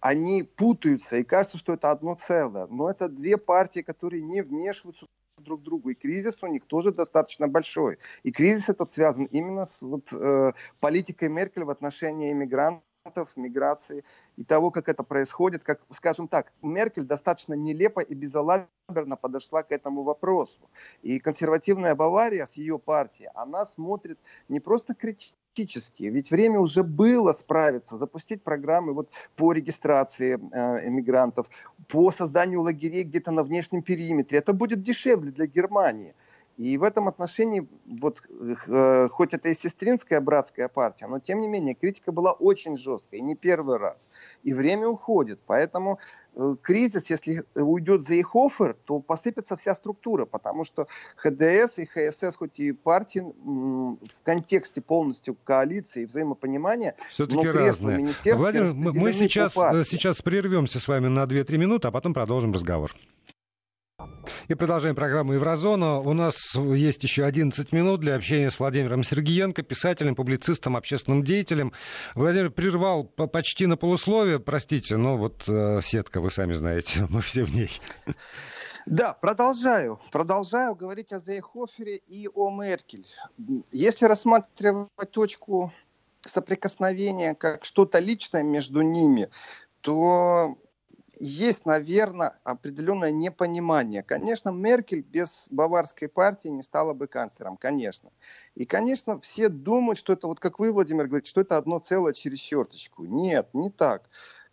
они 0.00 0.44
путаются, 0.44 1.18
и 1.18 1.24
кажется, 1.24 1.58
что 1.58 1.74
это 1.74 1.90
одно 1.90 2.14
целое. 2.14 2.66
Но 2.68 2.90
это 2.90 3.08
две 3.08 3.36
партии, 3.36 3.80
которые 3.80 4.22
не 4.22 4.42
вмешиваются 4.42 5.06
друг 5.42 5.62
другу. 5.62 5.90
И 5.90 5.94
кризис 5.94 6.42
у 6.42 6.46
них 6.46 6.64
тоже 6.66 6.92
достаточно 6.92 7.48
большой. 7.48 7.98
И 8.22 8.32
кризис 8.32 8.68
этот 8.68 8.90
связан 8.90 9.24
именно 9.26 9.64
с 9.64 9.82
вот, 9.82 10.12
э, 10.12 10.52
политикой 10.80 11.28
Меркель 11.28 11.64
в 11.64 11.70
отношении 11.70 12.32
иммигрантов 12.32 12.82
миграции 13.36 14.04
и 14.36 14.44
того, 14.44 14.70
как 14.70 14.88
это 14.88 15.02
происходит, 15.02 15.64
как, 15.64 15.80
скажем 15.92 16.28
так, 16.28 16.52
Меркель 16.62 17.04
достаточно 17.04 17.54
нелепо 17.54 18.00
и 18.00 18.14
безалаберно 18.14 19.16
подошла 19.16 19.62
к 19.62 19.72
этому 19.72 20.02
вопросу. 20.02 20.60
И 21.02 21.18
консервативная 21.18 21.94
Бавария 21.94 22.44
с 22.44 22.54
ее 22.54 22.78
партией, 22.78 23.30
она 23.34 23.64
смотрит 23.66 24.18
не 24.48 24.60
просто 24.60 24.94
критически, 24.94 25.36
ведь 26.10 26.30
время 26.30 26.60
уже 26.60 26.82
было 26.82 27.32
справиться, 27.32 27.98
запустить 27.98 28.42
программы 28.42 28.92
вот 28.92 29.10
по 29.36 29.52
регистрации 29.52 30.38
э, 30.52 30.86
по 31.88 32.10
созданию 32.10 32.62
лагерей 32.62 33.04
где-то 33.04 33.30
на 33.30 33.42
внешнем 33.42 33.82
периметре. 33.82 34.38
Это 34.38 34.52
будет 34.52 34.82
дешевле 34.82 35.30
для 35.30 35.46
Германии. 35.46 36.14
И 36.58 36.76
в 36.76 36.82
этом 36.82 37.06
отношении, 37.06 37.68
вот, 37.86 38.20
э, 38.66 39.08
хоть 39.08 39.32
это 39.32 39.48
и 39.48 39.54
сестринская 39.54 40.20
братская 40.20 40.68
партия, 40.68 41.06
но 41.06 41.20
тем 41.20 41.38
не 41.38 41.46
менее 41.46 41.76
критика 41.76 42.10
была 42.10 42.32
очень 42.32 42.76
жесткая, 42.76 43.20
и 43.20 43.22
не 43.22 43.36
первый 43.36 43.76
раз. 43.76 44.10
И 44.42 44.52
время 44.52 44.88
уходит. 44.88 45.40
Поэтому 45.46 46.00
э, 46.34 46.56
кризис, 46.60 47.10
если 47.10 47.44
уйдет 47.54 48.02
за 48.02 48.20
Ихофер, 48.20 48.76
то 48.84 48.98
посыпется 48.98 49.56
вся 49.56 49.72
структура, 49.72 50.24
потому 50.24 50.64
что 50.64 50.88
ХДС 51.14 51.78
и 51.78 51.86
ХСС, 51.86 52.34
хоть 52.36 52.58
и 52.58 52.72
партии 52.72 53.20
в 53.20 54.22
контексте 54.24 54.80
полностью 54.80 55.36
коалиции 55.44 56.02
и 56.02 56.06
взаимопонимания, 56.06 56.96
все-таки 57.12 57.46
но 57.46 57.52
разные. 57.52 58.12
Владимир, 58.34 58.74
мы 58.74 59.12
сейчас, 59.12 59.56
э, 59.56 59.84
сейчас 59.84 60.22
прервемся 60.22 60.80
с 60.80 60.88
вами 60.88 61.06
на 61.06 61.22
2-3 61.22 61.56
минуты, 61.56 61.86
а 61.86 61.92
потом 61.92 62.14
продолжим 62.14 62.52
разговор. 62.52 62.96
И 64.48 64.54
продолжаем 64.54 64.94
программу 64.94 65.34
«Еврозона». 65.34 65.98
У 65.98 66.14
нас 66.14 66.54
есть 66.54 67.02
еще 67.02 67.24
11 67.24 67.70
минут 67.72 68.00
для 68.00 68.14
общения 68.14 68.50
с 68.50 68.58
Владимиром 68.58 69.02
Сергеенко, 69.02 69.62
писателем, 69.62 70.14
публицистом, 70.14 70.74
общественным 70.74 71.22
деятелем. 71.22 71.72
Владимир 72.14 72.50
прервал 72.50 73.04
почти 73.04 73.66
на 73.66 73.76
полусловие, 73.76 74.40
простите, 74.40 74.96
но 74.96 75.18
вот 75.18 75.46
э, 75.48 75.80
сетка, 75.84 76.22
вы 76.22 76.30
сами 76.30 76.54
знаете, 76.54 77.06
мы 77.10 77.20
все 77.20 77.44
в 77.44 77.54
ней. 77.54 77.70
Да, 78.86 79.12
продолжаю. 79.12 80.00
Продолжаю 80.12 80.74
говорить 80.74 81.12
о 81.12 81.18
Зейхофере 81.18 81.96
и 81.96 82.26
о 82.28 82.50
Меркель. 82.50 83.06
Если 83.70 84.06
рассматривать 84.06 85.10
точку 85.10 85.74
соприкосновения 86.22 87.34
как 87.34 87.66
что-то 87.66 87.98
личное 87.98 88.42
между 88.42 88.80
ними, 88.80 89.28
то 89.82 90.56
есть, 91.20 91.66
наверное, 91.66 92.38
определенное 92.44 93.10
непонимание. 93.10 94.02
Конечно, 94.02 94.50
Меркель 94.50 95.02
без 95.02 95.48
баварской 95.50 96.08
партии 96.08 96.48
не 96.48 96.62
стала 96.62 96.94
бы 96.94 97.06
канцлером, 97.06 97.56
конечно. 97.56 98.10
И, 98.54 98.64
конечно, 98.66 99.20
все 99.20 99.48
думают, 99.48 99.98
что 99.98 100.12
это, 100.12 100.26
вот 100.26 100.40
как 100.40 100.58
вы, 100.58 100.72
Владимир, 100.72 101.06
говорите, 101.06 101.30
что 101.30 101.40
это 101.40 101.56
одно 101.56 101.78
целое 101.78 102.12
через 102.12 102.38
черточку. 102.38 103.04
Нет, 103.04 103.48
не 103.52 103.70
так. 103.70 104.08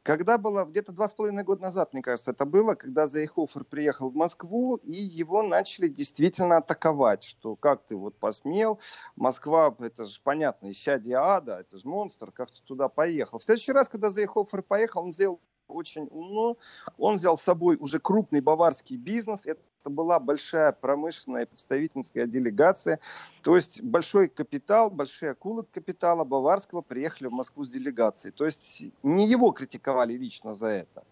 Когда 0.06 0.38
было, 0.38 0.66
где-то 0.66 0.92
два 0.92 1.08
с 1.08 1.14
половиной 1.14 1.44
года 1.44 1.64
назад, 1.64 1.92
мне 1.92 2.04
кажется, 2.04 2.30
это 2.30 2.46
было, 2.46 2.76
когда 2.76 3.08
Зейхофер 3.08 3.64
приехал 3.64 4.12
в 4.12 4.16
Москву, 4.16 4.76
и 4.76 4.94
его 4.94 5.42
начали 5.42 5.88
действительно 5.88 6.58
атаковать, 6.58 7.24
что 7.24 7.56
как 7.56 7.84
ты 7.86 7.96
вот 7.96 8.16
посмел, 8.20 8.80
Москва, 9.16 9.76
это 9.80 10.06
же 10.06 10.22
понятно, 10.24 10.70
исчадие 10.70 11.18
ада, 11.18 11.62
это 11.62 11.80
же 11.80 11.88
монстр, 11.88 12.32
как 12.32 12.52
ты 12.52 12.62
туда 12.62 12.88
поехал. 12.88 13.40
В 13.40 13.44
следующий 13.44 13.72
раз, 13.72 13.90
когда 13.90 14.12
Зейхофер 14.12 14.62
поехал, 14.62 15.06
он 15.06 15.12
сделал 15.12 15.42
очень 15.68 16.08
умно. 16.12 16.58
Он 16.98 17.16
взял 17.16 17.38
с 17.38 17.42
собой 17.42 17.78
уже 17.80 18.00
крупный 18.00 18.42
баварский 18.42 18.98
бизнес. 18.98 19.46
Это 19.46 19.62
была 19.86 20.20
большая 20.20 20.72
промышленная 20.72 21.46
представительская 21.46 22.26
делегация. 22.26 23.00
То 23.42 23.56
есть 23.56 23.82
большой 23.82 24.28
капитал, 24.28 24.90
большие 24.90 25.32
акулы 25.32 25.64
капитала 25.64 26.24
баварского 26.24 26.82
приехали 26.82 27.28
в 27.28 27.34
Москву 27.34 27.64
с 27.64 27.70
делегацией. 27.70 28.32
То 28.32 28.46
есть 28.46 28.84
не 29.04 29.28
его 29.28 29.52
критиковали 29.52 30.14
лично 30.14 30.56
за 30.56 30.68
это. 30.68 31.04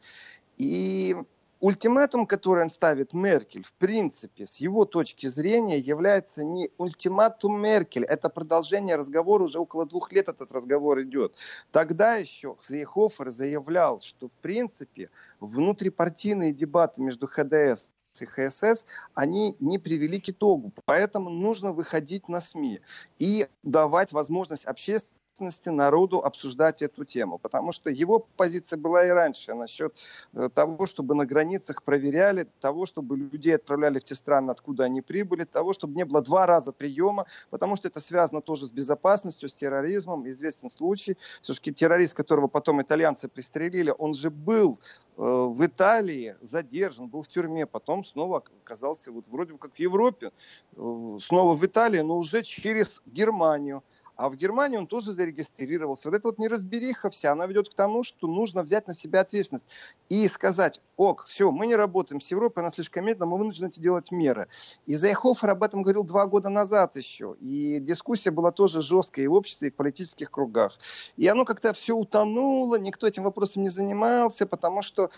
И 0.57 1.15
ультиматум, 1.63 2.27
который 2.27 2.63
он 2.63 2.69
ставит 2.69 3.13
Меркель, 3.13 3.63
в 3.63 3.71
принципе, 3.73 4.45
с 4.45 4.57
его 4.57 4.83
точки 4.83 5.27
зрения, 5.27 5.79
является 5.79 6.43
не 6.43 6.69
ультиматум 6.77 7.61
Меркель, 7.61 8.03
это 8.03 8.27
продолжение 8.27 8.97
разговора, 8.97 9.43
уже 9.43 9.59
около 9.59 9.85
двух 9.85 10.11
лет 10.11 10.27
этот 10.27 10.51
разговор 10.51 11.01
идет. 11.03 11.37
Тогда 11.71 12.15
еще 12.15 12.57
Зейхофер 12.67 13.29
заявлял, 13.29 14.01
что, 14.01 14.27
в 14.27 14.33
принципе, 14.41 15.09
внутрипартийные 15.39 16.51
дебаты 16.51 17.01
между 17.01 17.27
ХДС 17.27 17.91
и 18.19 18.25
ХСС, 18.25 18.85
они 19.13 19.55
не 19.61 19.79
привели 19.79 20.19
к 20.19 20.27
итогу. 20.27 20.73
Поэтому 20.83 21.29
нужно 21.29 21.71
выходить 21.71 22.27
на 22.27 22.41
СМИ 22.41 22.81
и 23.17 23.47
давать 23.63 24.11
возможность 24.11 24.65
общественности 24.65 25.22
ответственности 25.33 25.69
народу 25.69 26.19
обсуждать 26.19 26.81
эту 26.81 27.05
тему. 27.05 27.39
Потому 27.39 27.71
что 27.71 27.89
его 27.89 28.19
позиция 28.37 28.77
была 28.77 29.05
и 29.05 29.09
раньше 29.09 29.53
насчет 29.55 29.95
э, 30.33 30.49
того, 30.53 30.85
чтобы 30.85 31.15
на 31.15 31.25
границах 31.25 31.81
проверяли, 31.83 32.47
того, 32.59 32.85
чтобы 32.85 33.17
людей 33.17 33.55
отправляли 33.55 33.99
в 33.99 34.03
те 34.03 34.15
страны, 34.15 34.51
откуда 34.51 34.83
они 34.83 35.01
прибыли, 35.01 35.43
того, 35.43 35.73
чтобы 35.73 35.95
не 35.95 36.05
было 36.05 36.21
два 36.21 36.45
раза 36.45 36.71
приема, 36.71 37.25
потому 37.49 37.75
что 37.75 37.87
это 37.87 37.99
связано 37.99 38.41
тоже 38.41 38.67
с 38.67 38.71
безопасностью, 38.71 39.49
с 39.49 39.55
терроризмом. 39.55 40.29
Известен 40.29 40.69
случай, 40.69 41.17
все-таки 41.41 41.73
террорист, 41.73 42.13
которого 42.15 42.47
потом 42.47 42.81
итальянцы 42.81 43.27
пристрелили, 43.27 43.93
он 43.97 44.13
же 44.13 44.29
был 44.29 44.79
э, 45.17 45.21
в 45.21 45.65
Италии 45.65 46.35
задержан, 46.41 47.07
был 47.07 47.21
в 47.21 47.27
тюрьме, 47.27 47.65
потом 47.65 48.03
снова 48.03 48.43
оказался 48.63 49.11
вот 49.11 49.27
вроде 49.27 49.53
бы 49.53 49.57
как 49.57 49.73
в 49.73 49.79
Европе, 49.79 50.31
э, 50.75 51.17
снова 51.19 51.53
в 51.53 51.65
Италии, 51.65 52.01
но 52.01 52.17
уже 52.17 52.43
через 52.43 53.01
Германию. 53.07 53.81
А 54.15 54.29
в 54.29 54.35
Германии 54.35 54.77
он 54.77 54.87
тоже 54.87 55.11
зарегистрировался. 55.11 56.09
Вот 56.09 56.15
эта 56.15 56.27
вот 56.27 56.37
неразбериха 56.37 57.09
вся, 57.09 57.31
она 57.31 57.47
ведет 57.47 57.69
к 57.69 57.73
тому, 57.73 58.03
что 58.03 58.27
нужно 58.27 58.63
взять 58.63 58.87
на 58.87 58.93
себя 58.93 59.21
ответственность 59.21 59.67
и 60.09 60.27
сказать, 60.27 60.81
ок, 60.97 61.25
все, 61.25 61.51
мы 61.51 61.67
не 61.67 61.75
работаем 61.75 62.21
с 62.21 62.29
Европой, 62.29 62.59
она 62.59 62.69
слишком 62.69 63.05
медленно, 63.05 63.25
мы 63.25 63.37
вынуждены 63.37 63.71
делать 63.71 64.11
меры. 64.11 64.47
И 64.85 64.95
Зайхофер 64.95 65.49
об 65.49 65.63
этом 65.63 65.81
говорил 65.81 66.03
два 66.03 66.27
года 66.27 66.49
назад 66.49 66.95
еще. 66.95 67.35
И 67.39 67.79
дискуссия 67.79 68.31
была 68.31 68.51
тоже 68.51 68.81
жесткая 68.81 69.25
и 69.25 69.27
в 69.27 69.33
обществе, 69.33 69.69
и 69.69 69.71
в 69.71 69.75
политических 69.75 70.29
кругах. 70.29 70.77
И 71.17 71.27
оно 71.27 71.45
как-то 71.45 71.73
все 71.73 71.95
утонуло, 71.95 72.75
никто 72.75 73.07
этим 73.07 73.23
вопросом 73.23 73.63
не 73.63 73.69
занимался, 73.69 74.45
потому 74.45 74.81
что 74.81 75.09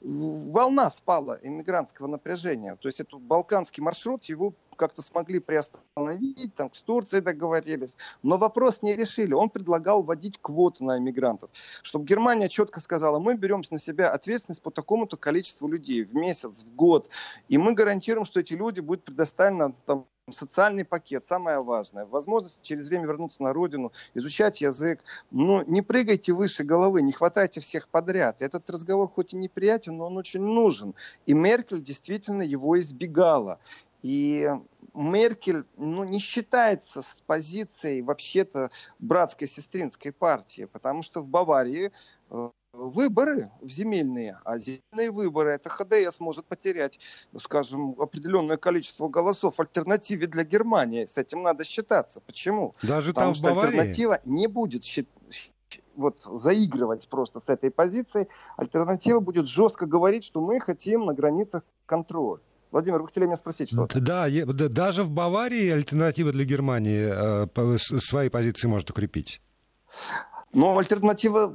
волна 0.00 0.90
спала 0.90 1.38
иммигрантского 1.42 2.06
напряжения. 2.06 2.76
То 2.76 2.88
есть 2.88 3.00
этот 3.00 3.20
балканский 3.20 3.82
маршрут, 3.82 4.24
его 4.24 4.54
как-то 4.76 5.02
смогли 5.02 5.38
приостановить, 5.40 6.54
там 6.54 6.72
с 6.72 6.82
Турцией 6.82 7.22
договорились, 7.22 7.96
но 8.22 8.36
вопрос 8.36 8.82
не 8.82 8.94
решили. 8.94 9.32
Он 9.32 9.48
предлагал 9.48 10.02
вводить 10.02 10.38
квоты 10.40 10.84
на 10.84 10.98
иммигрантов, 10.98 11.50
чтобы 11.82 12.04
Германия 12.04 12.48
четко 12.48 12.80
сказала, 12.80 13.18
мы 13.18 13.34
берем 13.34 13.62
на 13.70 13.78
себя 13.78 14.10
ответственность 14.10 14.62
по 14.62 14.70
такому-то 14.70 15.16
количеству 15.16 15.66
людей 15.66 16.04
в 16.04 16.14
месяц, 16.14 16.64
в 16.64 16.74
год, 16.74 17.08
и 17.48 17.58
мы 17.58 17.72
гарантируем, 17.72 18.24
что 18.24 18.40
эти 18.40 18.52
люди 18.52 18.80
будут 18.80 19.04
предоставлены 19.04 19.74
там, 19.86 20.06
социальный 20.32 20.84
пакет, 20.84 21.24
самое 21.24 21.62
важное, 21.62 22.04
возможность 22.04 22.62
через 22.62 22.88
время 22.88 23.06
вернуться 23.06 23.42
на 23.44 23.52
родину, 23.52 23.92
изучать 24.14 24.60
язык. 24.60 25.00
Но 25.30 25.62
не 25.62 25.82
прыгайте 25.82 26.32
выше 26.32 26.64
головы, 26.64 27.02
не 27.02 27.12
хватайте 27.12 27.60
всех 27.60 27.88
подряд. 27.88 28.42
Этот 28.42 28.68
разговор 28.68 29.08
хоть 29.08 29.34
и 29.34 29.36
неприятен, 29.36 29.96
но 29.96 30.06
он 30.06 30.16
очень 30.16 30.40
нужен. 30.40 30.94
И 31.26 31.32
Меркель 31.32 31.80
действительно 31.80 32.42
его 32.42 32.78
избегала. 32.80 33.60
И 34.02 34.50
Меркель 34.94 35.64
ну, 35.76 36.02
не 36.02 36.18
считается 36.18 37.02
с 37.02 37.22
позицией 37.26 38.02
вообще-то 38.02 38.70
братской 38.98 39.46
сестринской 39.46 40.10
партии, 40.10 40.64
потому 40.64 41.02
что 41.02 41.20
в 41.20 41.28
Баварии 41.28 41.92
э, 42.30 42.50
выборы 42.76 43.50
в 43.60 43.68
земельные, 43.68 44.36
а 44.44 44.58
земельные 44.58 45.10
выборы 45.10 45.52
это 45.52 45.68
ХДС 45.68 46.20
может 46.20 46.44
потерять, 46.44 47.00
скажем, 47.36 47.94
определенное 47.98 48.56
количество 48.56 49.08
голосов 49.08 49.56
в 49.56 49.60
альтернативе 49.60 50.26
для 50.26 50.44
Германии. 50.44 51.06
С 51.06 51.18
этим 51.18 51.42
надо 51.42 51.64
считаться. 51.64 52.20
Почему? 52.20 52.74
Даже 52.82 53.12
Потому 53.12 53.34
там 53.34 53.34
что 53.34 53.60
альтернатива 53.60 54.20
не 54.24 54.46
будет 54.46 54.84
вот 55.96 56.20
заигрывать 56.22 57.08
просто 57.08 57.40
с 57.40 57.48
этой 57.48 57.70
позицией. 57.70 58.28
Альтернатива 58.56 59.20
будет 59.20 59.48
жестко 59.48 59.86
говорить, 59.86 60.24
что 60.24 60.40
мы 60.40 60.60
хотим 60.60 61.06
на 61.06 61.14
границах 61.14 61.62
контроль. 61.86 62.40
Владимир, 62.70 63.00
вы 63.00 63.06
хотели 63.06 63.24
меня 63.24 63.36
спросить 63.36 63.70
что-то? 63.70 64.00
Да, 64.00 64.28
даже 64.28 65.02
в 65.02 65.10
Баварии 65.10 65.70
альтернатива 65.70 66.32
для 66.32 66.44
Германии 66.44 67.08
э, 67.08 67.78
свои 67.78 68.28
позиции 68.28 68.66
может 68.66 68.90
укрепить. 68.90 69.40
Но 70.52 70.76
альтернатива 70.76 71.54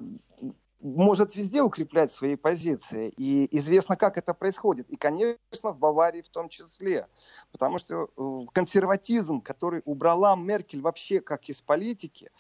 может 0.82 1.36
везде 1.36 1.62
укреплять 1.62 2.12
свои 2.12 2.36
позиции. 2.36 3.14
И 3.18 3.48
известно, 3.58 3.96
как 3.96 4.18
это 4.18 4.34
происходит. 4.34 4.90
И, 4.90 4.96
конечно, 4.96 5.72
в 5.72 5.78
Баварии 5.78 6.22
в 6.22 6.30
том 6.30 6.50
числе. 6.50 7.08
Потому 7.52 7.78
что 7.78 8.10
э, 8.18 8.46
консерватизм, 8.54 9.42
который 9.42 9.82
убрала 9.86 10.36
Меркель 10.36 10.82
вообще 10.82 11.22
как 11.22 11.50
из 11.50 11.62
политики, 11.62 12.32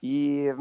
и 0.00 0.54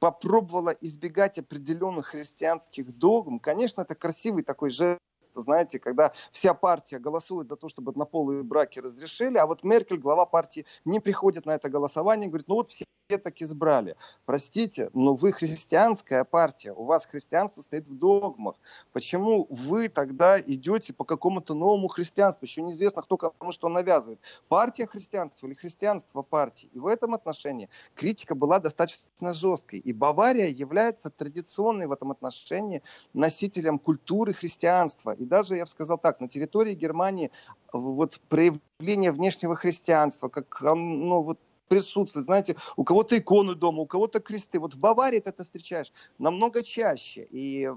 попробовала 0.00 0.70
избегать 0.70 1.38
определенных 1.38 2.08
христианских 2.08 2.96
догм, 2.98 3.38
конечно, 3.38 3.82
это 3.82 3.94
красивый 3.94 4.42
такой 4.42 4.68
жест 4.70 5.00
знаете, 5.34 5.78
когда 5.78 6.12
вся 6.30 6.52
партия 6.52 6.98
голосует 6.98 7.48
за 7.48 7.56
то, 7.56 7.66
чтобы 7.66 7.92
однополые 7.92 8.42
браки 8.42 8.80
разрешили, 8.80 9.38
а 9.38 9.46
вот 9.46 9.64
Меркель, 9.64 9.96
глава 9.96 10.26
партии, 10.26 10.66
не 10.84 11.00
приходит 11.00 11.46
на 11.46 11.54
это 11.54 11.70
голосование, 11.70 12.28
говорит, 12.28 12.48
ну 12.48 12.56
вот 12.56 12.68
все 12.68 12.84
так 13.18 13.40
избрали. 13.42 13.96
Простите, 14.24 14.90
но 14.92 15.14
вы 15.14 15.32
христианская 15.32 16.24
партия, 16.24 16.72
у 16.72 16.84
вас 16.84 17.06
христианство 17.06 17.62
стоит 17.62 17.88
в 17.88 17.98
догмах. 17.98 18.56
Почему 18.92 19.46
вы 19.50 19.88
тогда 19.88 20.40
идете 20.40 20.92
по 20.92 21.04
какому-то 21.04 21.54
новому 21.54 21.88
христианству? 21.88 22.44
Еще 22.44 22.62
неизвестно, 22.62 23.02
кто 23.02 23.16
кому 23.16 23.52
что 23.52 23.68
навязывает. 23.68 24.20
Партия 24.48 24.86
христианства 24.86 25.46
или 25.46 25.54
христианство 25.54 26.22
партии. 26.22 26.68
И 26.72 26.78
в 26.78 26.86
этом 26.86 27.14
отношении 27.14 27.68
критика 27.94 28.34
была 28.34 28.58
достаточно 28.58 29.32
жесткой. 29.32 29.78
И 29.80 29.92
Бавария 29.92 30.48
является 30.48 31.10
традиционной 31.10 31.86
в 31.86 31.92
этом 31.92 32.10
отношении 32.10 32.82
носителем 33.14 33.78
культуры 33.78 34.32
христианства. 34.32 35.12
И 35.12 35.24
даже, 35.24 35.56
я 35.56 35.64
бы 35.64 35.70
сказал 35.70 35.98
так, 35.98 36.20
на 36.20 36.28
территории 36.28 36.74
Германии 36.74 37.30
вот 37.72 38.20
проявление 38.28 39.12
внешнего 39.12 39.56
христианства, 39.56 40.28
как 40.28 40.60
ну, 40.60 41.22
вот 41.22 41.38
присутствует. 41.72 42.26
Знаете, 42.26 42.56
у 42.76 42.84
кого-то 42.84 43.16
иконы 43.16 43.54
дома, 43.54 43.82
у 43.82 43.86
кого-то 43.86 44.20
кресты. 44.20 44.58
Вот 44.58 44.74
в 44.74 44.78
Баварии 44.78 45.20
ты 45.20 45.30
это 45.30 45.42
встречаешь 45.42 45.92
намного 46.18 46.62
чаще. 46.62 47.26
И 47.30 47.70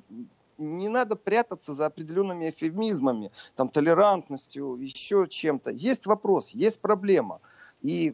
не 0.58 0.90
надо 0.90 1.16
прятаться 1.16 1.74
за 1.74 1.86
определенными 1.86 2.50
эфемизмами, 2.50 3.32
там, 3.56 3.70
толерантностью, 3.70 4.75
еще 4.75 5.28
чем-то. 5.30 5.72
Есть 5.72 6.08
вопрос, 6.08 6.52
есть 6.52 6.82
проблема. 6.82 7.40
И 7.82 8.14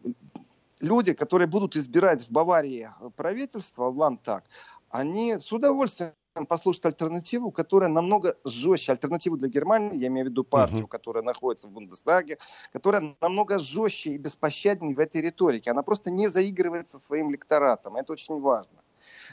люди, 0.80 1.14
которые 1.14 1.48
будут 1.48 1.76
избирать 1.76 2.28
в 2.28 2.30
Баварии 2.30 2.90
правительство, 3.16 3.90
в 3.90 3.98
Лантак, 3.98 4.44
они 4.90 5.38
с 5.38 5.52
удовольствием 5.52 6.12
послушать 6.48 6.86
альтернативу, 6.86 7.50
которая 7.50 7.90
намного 7.90 8.36
жестче, 8.44 8.92
альтернативу 8.92 9.36
для 9.36 9.48
Германии, 9.48 9.98
я 9.98 10.08
имею 10.08 10.26
в 10.26 10.30
виду 10.30 10.44
партию, 10.44 10.84
uh-huh. 10.84 10.88
которая 10.88 11.22
находится 11.22 11.68
в 11.68 11.72
Бундестаге, 11.72 12.38
которая 12.72 13.14
намного 13.20 13.58
жестче 13.58 14.14
и 14.14 14.18
беспощаднее 14.18 14.94
в 14.94 14.98
этой 14.98 15.20
риторике. 15.20 15.70
Она 15.70 15.82
просто 15.82 16.10
не 16.10 16.28
заигрывает 16.28 16.88
со 16.88 16.98
своим 16.98 17.30
лекторатом. 17.30 17.96
Это 17.96 18.12
очень 18.12 18.40
важно. 18.40 18.82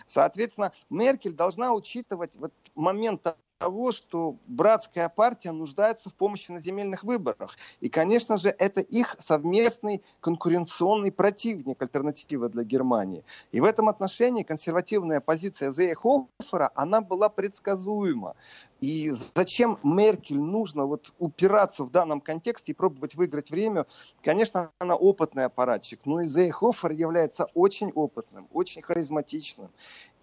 Соответственно, 0.08 0.74
Меркель 0.90 1.34
должна 1.34 1.74
учитывать 1.74 2.38
вот 2.38 2.52
момент 2.76 3.36
того, 3.60 3.92
что 3.92 4.38
братская 4.48 5.10
партия 5.10 5.52
нуждается 5.52 6.10
в 6.10 6.14
помощи 6.14 6.50
на 6.50 6.60
земельных 6.60 7.04
выборах. 7.04 7.58
И, 7.82 7.90
конечно 7.90 8.38
же, 8.38 8.56
это 8.58 8.80
их 8.80 9.18
совместный 9.20 10.02
конкуренционный 10.22 11.12
противник, 11.12 11.82
альтернатива 11.82 12.48
для 12.48 12.64
Германии. 12.64 13.26
И 13.52 13.60
в 13.60 13.66
этом 13.66 13.90
отношении 13.90 14.44
консервативная 14.44 15.20
позиция 15.20 15.74
Зейхофера, 15.74 16.72
она 16.74 17.02
была 17.02 17.28
предсказуема. 17.28 18.36
И 18.82 19.12
зачем 19.12 19.78
Меркель 19.84 20.40
нужно 20.40 20.86
вот 20.86 21.14
упираться 21.20 21.84
в 21.84 21.92
данном 21.92 22.22
контексте 22.22 22.72
и 22.72 22.76
пробовать 22.76 23.16
выиграть 23.16 23.52
время? 23.52 23.86
Конечно, 24.24 24.72
она 24.80 24.96
опытный 24.96 25.46
аппаратчик, 25.46 26.00
но 26.06 26.22
и 26.22 26.26
Зейхофер 26.26 26.92
является 26.92 27.46
очень 27.54 27.92
опытным, 27.92 28.48
очень 28.54 28.82
харизматичным. 28.82 29.70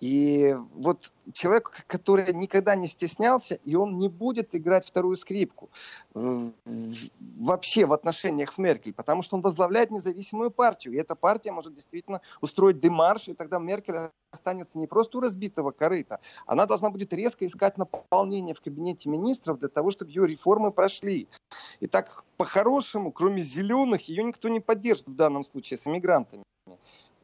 И 0.01 0.57
вот 0.75 1.13
человек, 1.33 1.85
который 1.87 2.33
никогда 2.33 2.75
не 2.77 2.87
стеснялся, 2.87 3.57
и 3.65 3.75
он 3.75 3.99
не 3.99 4.09
будет 4.09 4.55
играть 4.55 4.87
вторую 4.87 5.17
скрипку 5.17 5.71
вообще 6.17 7.85
в 7.85 7.93
отношениях 7.93 8.51
с 8.51 8.59
Меркель, 8.59 8.95
потому 8.95 9.23
что 9.23 9.37
он 9.37 9.43
возглавляет 9.43 9.91
независимую 9.91 10.51
партию. 10.51 10.95
И 10.95 10.97
эта 10.97 11.15
партия 11.15 11.53
может 11.53 11.75
действительно 11.75 12.23
устроить 12.41 12.81
демарш, 12.81 13.29
и 13.29 13.35
тогда 13.35 13.59
Меркель 13.59 14.11
останется 14.31 14.79
не 14.79 14.87
просто 14.87 15.19
у 15.19 15.21
разбитого 15.21 15.73
корыта, 15.73 16.21
она 16.47 16.67
должна 16.67 16.91
будет 16.91 17.13
резко 17.13 17.47
искать 17.47 17.77
наполнение 17.77 18.55
в 18.55 18.63
кабинете 18.63 19.11
министров 19.11 19.59
для 19.59 19.69
того, 19.69 19.91
чтобы 19.91 20.11
ее 20.11 20.27
реформы 20.27 20.73
прошли. 20.73 21.29
И 21.81 21.87
так, 21.87 22.25
по-хорошему, 22.39 23.13
кроме 23.13 23.43
зеленых, 23.43 24.09
ее 24.09 24.25
никто 24.25 24.49
не 24.49 24.61
поддержит 24.61 25.09
в 25.09 25.15
данном 25.15 25.43
случае 25.43 25.79
с 25.79 25.87
иммигрантами 25.87 26.45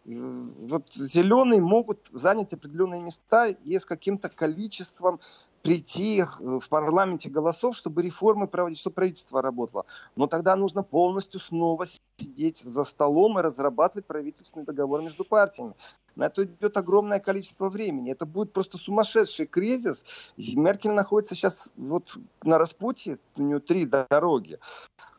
вот 0.04 0.92
зеленые 0.94 1.60
могут 1.60 2.08
занять 2.12 2.52
определенные 2.52 3.00
места 3.00 3.46
и 3.46 3.78
с 3.78 3.86
каким-то 3.86 4.28
количеством 4.28 5.20
прийти 5.62 6.20
э, 6.20 6.26
в 6.60 6.68
парламенте 6.68 7.30
голосов, 7.30 7.76
чтобы 7.76 8.02
реформы 8.02 8.46
проводить, 8.46 8.78
чтобы 8.78 8.94
правительство 8.94 9.40
работало. 9.40 9.86
Но 10.16 10.26
тогда 10.26 10.56
нужно 10.56 10.82
полностью 10.82 11.40
снова 11.40 11.84
сидеть 12.16 12.58
за 12.58 12.84
столом 12.84 13.38
и 13.38 13.42
разрабатывать 13.42 14.06
правительственный 14.06 14.66
договор 14.66 15.02
между 15.02 15.24
партиями. 15.24 15.74
На 16.14 16.26
это 16.26 16.44
идет 16.44 16.76
огромное 16.76 17.20
количество 17.20 17.70
времени. 17.70 18.12
Это 18.12 18.26
будет 18.26 18.52
просто 18.52 18.76
сумасшедший 18.76 19.46
кризис. 19.46 20.04
И 20.36 20.56
Меркель 20.56 20.92
находится 20.92 21.34
сейчас 21.34 21.72
вот 21.76 22.18
на 22.42 22.58
распутье, 22.58 23.18
у 23.36 23.42
нее 23.42 23.60
три 23.60 23.86
дороги. 23.86 24.58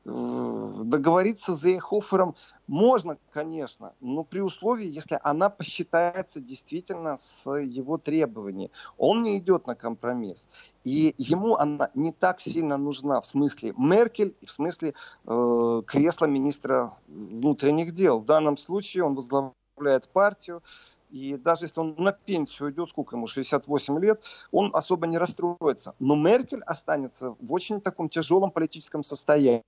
Э, 0.05 0.81
договориться 0.83 1.55
с 1.55 1.61
Зейхофером 1.61 2.35
можно, 2.67 3.17
конечно, 3.31 3.93
но 4.01 4.25
при 4.25 4.41
условии, 4.41 4.85
если 4.85 5.17
она 5.23 5.49
посчитается 5.49 6.41
действительно 6.41 7.17
с 7.17 7.49
его 7.49 7.97
требованиями. 7.97 8.71
Он 8.97 9.23
не 9.23 9.37
идет 9.37 9.65
на 9.65 9.75
компромисс. 9.75 10.49
И 10.83 11.15
ему 11.17 11.55
она 11.55 11.89
не 11.93 12.11
так 12.11 12.41
сильно 12.41 12.77
нужна 12.77 13.21
в 13.21 13.25
смысле 13.25 13.73
Меркель 13.77 14.35
и 14.41 14.45
в 14.45 14.51
смысле 14.51 14.93
э, 15.25 15.81
кресла 15.87 16.25
министра 16.25 16.97
внутренних 17.07 17.93
дел. 17.93 18.19
В 18.19 18.25
данном 18.25 18.57
случае 18.57 19.05
он 19.05 19.15
возглавляет 19.15 20.09
партию, 20.11 20.61
и 21.13 21.37
даже 21.37 21.65
если 21.65 21.79
он 21.79 21.93
на 21.99 22.11
пенсию 22.11 22.71
идет, 22.71 22.89
сколько 22.89 23.15
ему, 23.15 23.27
68 23.27 23.99
лет, 23.99 24.23
он 24.51 24.71
особо 24.73 25.05
не 25.05 25.19
расстроится. 25.19 25.93
Но 25.99 26.15
Меркель 26.15 26.63
останется 26.65 27.35
в 27.39 27.53
очень 27.53 27.81
таком 27.81 28.09
тяжелом 28.09 28.49
политическом 28.49 29.03
состоянии. 29.03 29.61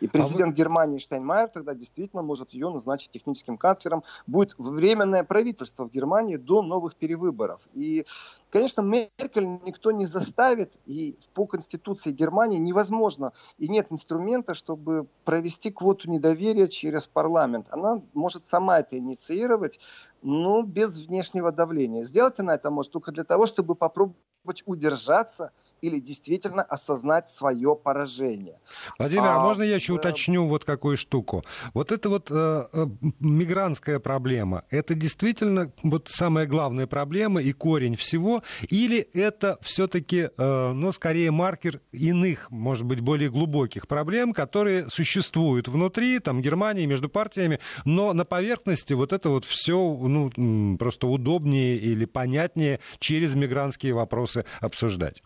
И 0.00 0.08
президент 0.08 0.48
а 0.48 0.50
вы... 0.52 0.54
Германии 0.54 0.98
Штайнмайер 0.98 1.48
тогда 1.48 1.74
действительно 1.74 2.22
может 2.22 2.52
ее 2.52 2.70
назначить 2.70 3.10
техническим 3.10 3.58
канцлером. 3.58 4.04
Будет 4.26 4.54
временное 4.56 5.22
правительство 5.22 5.84
в 5.84 5.90
Германии 5.90 6.36
до 6.36 6.62
новых 6.62 6.96
перевыборов. 6.96 7.60
И 7.74 8.06
Конечно, 8.50 8.80
Меркель 8.82 9.46
никто 9.64 9.92
не 9.92 10.06
заставит, 10.06 10.74
и 10.84 11.16
по 11.34 11.46
Конституции 11.46 12.10
Германии 12.10 12.58
невозможно, 12.58 13.32
и 13.58 13.68
нет 13.68 13.86
инструмента, 13.90 14.54
чтобы 14.54 15.06
провести 15.24 15.70
квоту 15.70 16.10
недоверия 16.10 16.66
через 16.66 17.06
парламент. 17.06 17.68
Она 17.70 18.02
может 18.12 18.46
сама 18.46 18.80
это 18.80 18.98
инициировать, 18.98 19.78
но 20.22 20.62
без 20.62 20.98
внешнего 20.98 21.52
давления. 21.52 22.04
Сделать 22.04 22.38
она 22.40 22.54
это 22.54 22.70
может 22.70 22.92
только 22.92 23.12
для 23.12 23.24
того, 23.24 23.46
чтобы 23.46 23.74
попробовать 23.74 24.62
удержаться 24.66 25.52
или 25.82 26.00
действительно 26.00 26.62
осознать 26.62 27.28
свое 27.28 27.76
поражение. 27.76 28.58
Владимир, 28.98 29.24
а, 29.24 29.36
а 29.36 29.40
можно 29.40 29.62
я 29.62 29.76
еще 29.76 29.94
э... 29.94 29.96
уточню 29.96 30.46
вот 30.46 30.64
какую 30.64 30.96
штуку? 30.96 31.44
Вот 31.74 31.92
это 31.92 32.08
вот 32.08 32.30
э, 32.30 32.66
э, 32.72 32.86
мигрантская 33.20 33.98
проблема, 33.98 34.64
это 34.70 34.94
действительно 34.94 35.72
вот 35.82 36.08
самая 36.08 36.46
главная 36.46 36.86
проблема 36.86 37.40
и 37.42 37.52
корень 37.52 37.96
всего, 37.96 38.42
или 38.68 38.98
это 38.98 39.58
все-таки, 39.62 40.30
э, 40.36 40.72
ну, 40.72 40.92
скорее 40.92 41.30
маркер 41.30 41.80
иных, 41.92 42.50
может 42.50 42.84
быть, 42.84 43.00
более 43.00 43.30
глубоких 43.30 43.86
проблем, 43.86 44.32
которые 44.32 44.88
существуют 44.90 45.68
внутри, 45.68 46.18
там, 46.18 46.42
Германии, 46.42 46.86
между 46.86 47.08
партиями, 47.08 47.60
но 47.84 48.12
на 48.12 48.24
поверхности 48.24 48.92
вот 48.92 49.12
это 49.12 49.30
вот 49.30 49.44
все, 49.44 49.76
ну, 49.76 50.76
просто 50.78 51.06
удобнее 51.06 51.76
или 51.76 52.04
понятнее 52.04 52.80
через 52.98 53.34
мигрантские 53.34 53.94
вопросы 53.94 54.44
обсуждать? 54.60 55.22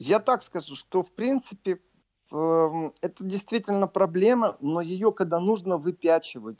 Я 0.00 0.18
так 0.18 0.42
скажу, 0.42 0.76
что 0.76 1.02
в 1.02 1.12
принципе 1.12 1.78
эм, 2.32 2.94
это 3.02 3.22
действительно 3.22 3.86
проблема, 3.86 4.56
но 4.60 4.80
ее, 4.80 5.12
когда 5.12 5.38
нужно, 5.38 5.76
выпячивать. 5.76 6.56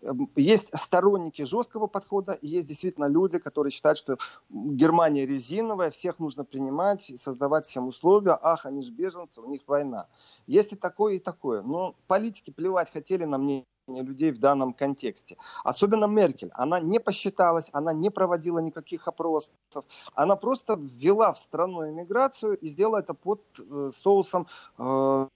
Эм, 0.00 0.30
есть 0.36 0.70
сторонники 0.72 1.42
жесткого 1.42 1.86
подхода, 1.86 2.38
есть 2.40 2.66
действительно 2.66 3.04
люди, 3.04 3.38
которые 3.38 3.72
считают, 3.72 3.98
что 3.98 4.16
Германия 4.48 5.26
резиновая, 5.26 5.90
всех 5.90 6.18
нужно 6.18 6.46
принимать, 6.46 7.12
создавать 7.20 7.66
всем 7.66 7.88
условия, 7.88 8.38
ах, 8.40 8.64
они 8.64 8.80
же 8.80 8.90
беженцы, 8.90 9.42
у 9.42 9.50
них 9.50 9.60
война. 9.66 10.06
Есть 10.46 10.72
и 10.72 10.76
такое, 10.76 11.16
и 11.16 11.18
такое. 11.18 11.60
Но 11.60 11.94
политики 12.06 12.50
плевать 12.50 12.90
хотели 12.90 13.26
на 13.26 13.36
мнение 13.36 13.66
людей 13.88 14.32
в 14.32 14.38
данном 14.38 14.72
контексте. 14.72 15.36
Особенно 15.64 16.06
Меркель. 16.06 16.50
Она 16.54 16.80
не 16.80 17.00
посчиталась, 17.00 17.70
она 17.72 17.92
не 17.92 18.10
проводила 18.10 18.58
никаких 18.58 19.08
опросов. 19.08 19.54
Она 20.14 20.36
просто 20.36 20.74
ввела 20.78 21.32
в 21.32 21.38
страну 21.38 21.88
иммиграцию 21.88 22.56
и 22.56 22.68
сделала 22.68 22.98
это 22.98 23.14
под 23.14 23.40
э, 23.58 23.90
соусом 23.92 24.46
э, 24.78 25.28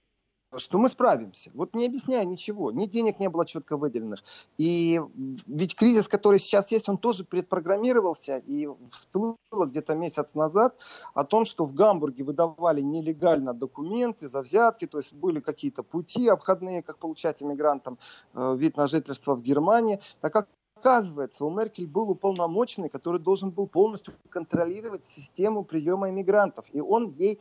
что 0.56 0.78
мы 0.78 0.88
справимся. 0.88 1.50
Вот 1.54 1.74
не 1.74 1.86
объясняя 1.86 2.24
ничего, 2.24 2.70
ни 2.72 2.86
денег 2.86 3.18
не 3.18 3.28
было 3.28 3.46
четко 3.46 3.76
выделенных. 3.76 4.22
И 4.58 5.00
ведь 5.46 5.74
кризис, 5.74 6.08
который 6.08 6.38
сейчас 6.38 6.72
есть, 6.72 6.88
он 6.88 6.98
тоже 6.98 7.24
предпрограммировался 7.24 8.36
и 8.38 8.68
всплыло 8.90 9.66
где-то 9.66 9.94
месяц 9.94 10.34
назад 10.34 10.76
о 11.14 11.24
том, 11.24 11.44
что 11.44 11.64
в 11.64 11.74
Гамбурге 11.74 12.24
выдавали 12.24 12.80
нелегально 12.80 13.54
документы 13.54 14.28
за 14.28 14.42
взятки, 14.42 14.86
то 14.86 14.98
есть 14.98 15.12
были 15.12 15.40
какие-то 15.40 15.82
пути 15.82 16.28
обходные, 16.28 16.82
как 16.82 16.98
получать 16.98 17.42
иммигрантам 17.42 17.98
э, 18.34 18.54
вид 18.56 18.76
на 18.76 18.86
жительство 18.86 19.34
в 19.34 19.42
Германии. 19.42 20.00
Так 20.20 20.32
как 20.32 20.48
Оказывается, 20.82 21.44
у 21.44 21.50
Меркель 21.50 21.86
был 21.86 22.10
уполномоченный, 22.10 22.88
который 22.88 23.20
должен 23.20 23.50
был 23.50 23.68
полностью 23.68 24.14
контролировать 24.30 25.04
систему 25.04 25.62
приема 25.62 26.10
иммигрантов. 26.10 26.66
И 26.72 26.80
он 26.80 27.06
ей 27.06 27.38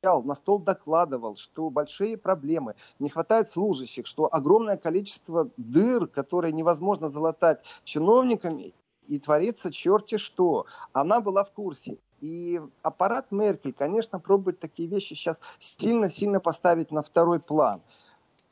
сообщал, 0.00 0.22
на 0.22 0.34
стол 0.34 0.58
докладывал, 0.58 1.36
что 1.36 1.70
большие 1.70 2.16
проблемы, 2.16 2.74
не 2.98 3.08
хватает 3.08 3.48
служащих, 3.48 4.06
что 4.06 4.28
огромное 4.32 4.76
количество 4.76 5.50
дыр, 5.56 6.06
которые 6.06 6.52
невозможно 6.52 7.08
залатать 7.08 7.62
чиновниками, 7.84 8.74
и 9.06 9.18
творится 9.18 9.72
черти 9.72 10.18
что. 10.18 10.66
Она 10.92 11.20
была 11.20 11.42
в 11.42 11.50
курсе. 11.50 11.98
И 12.20 12.60
аппарат 12.82 13.32
Меркель, 13.32 13.72
конечно, 13.72 14.20
пробует 14.20 14.60
такие 14.60 14.88
вещи 14.88 15.14
сейчас 15.14 15.40
сильно-сильно 15.58 16.38
поставить 16.38 16.92
на 16.92 17.02
второй 17.02 17.40
план. 17.40 17.80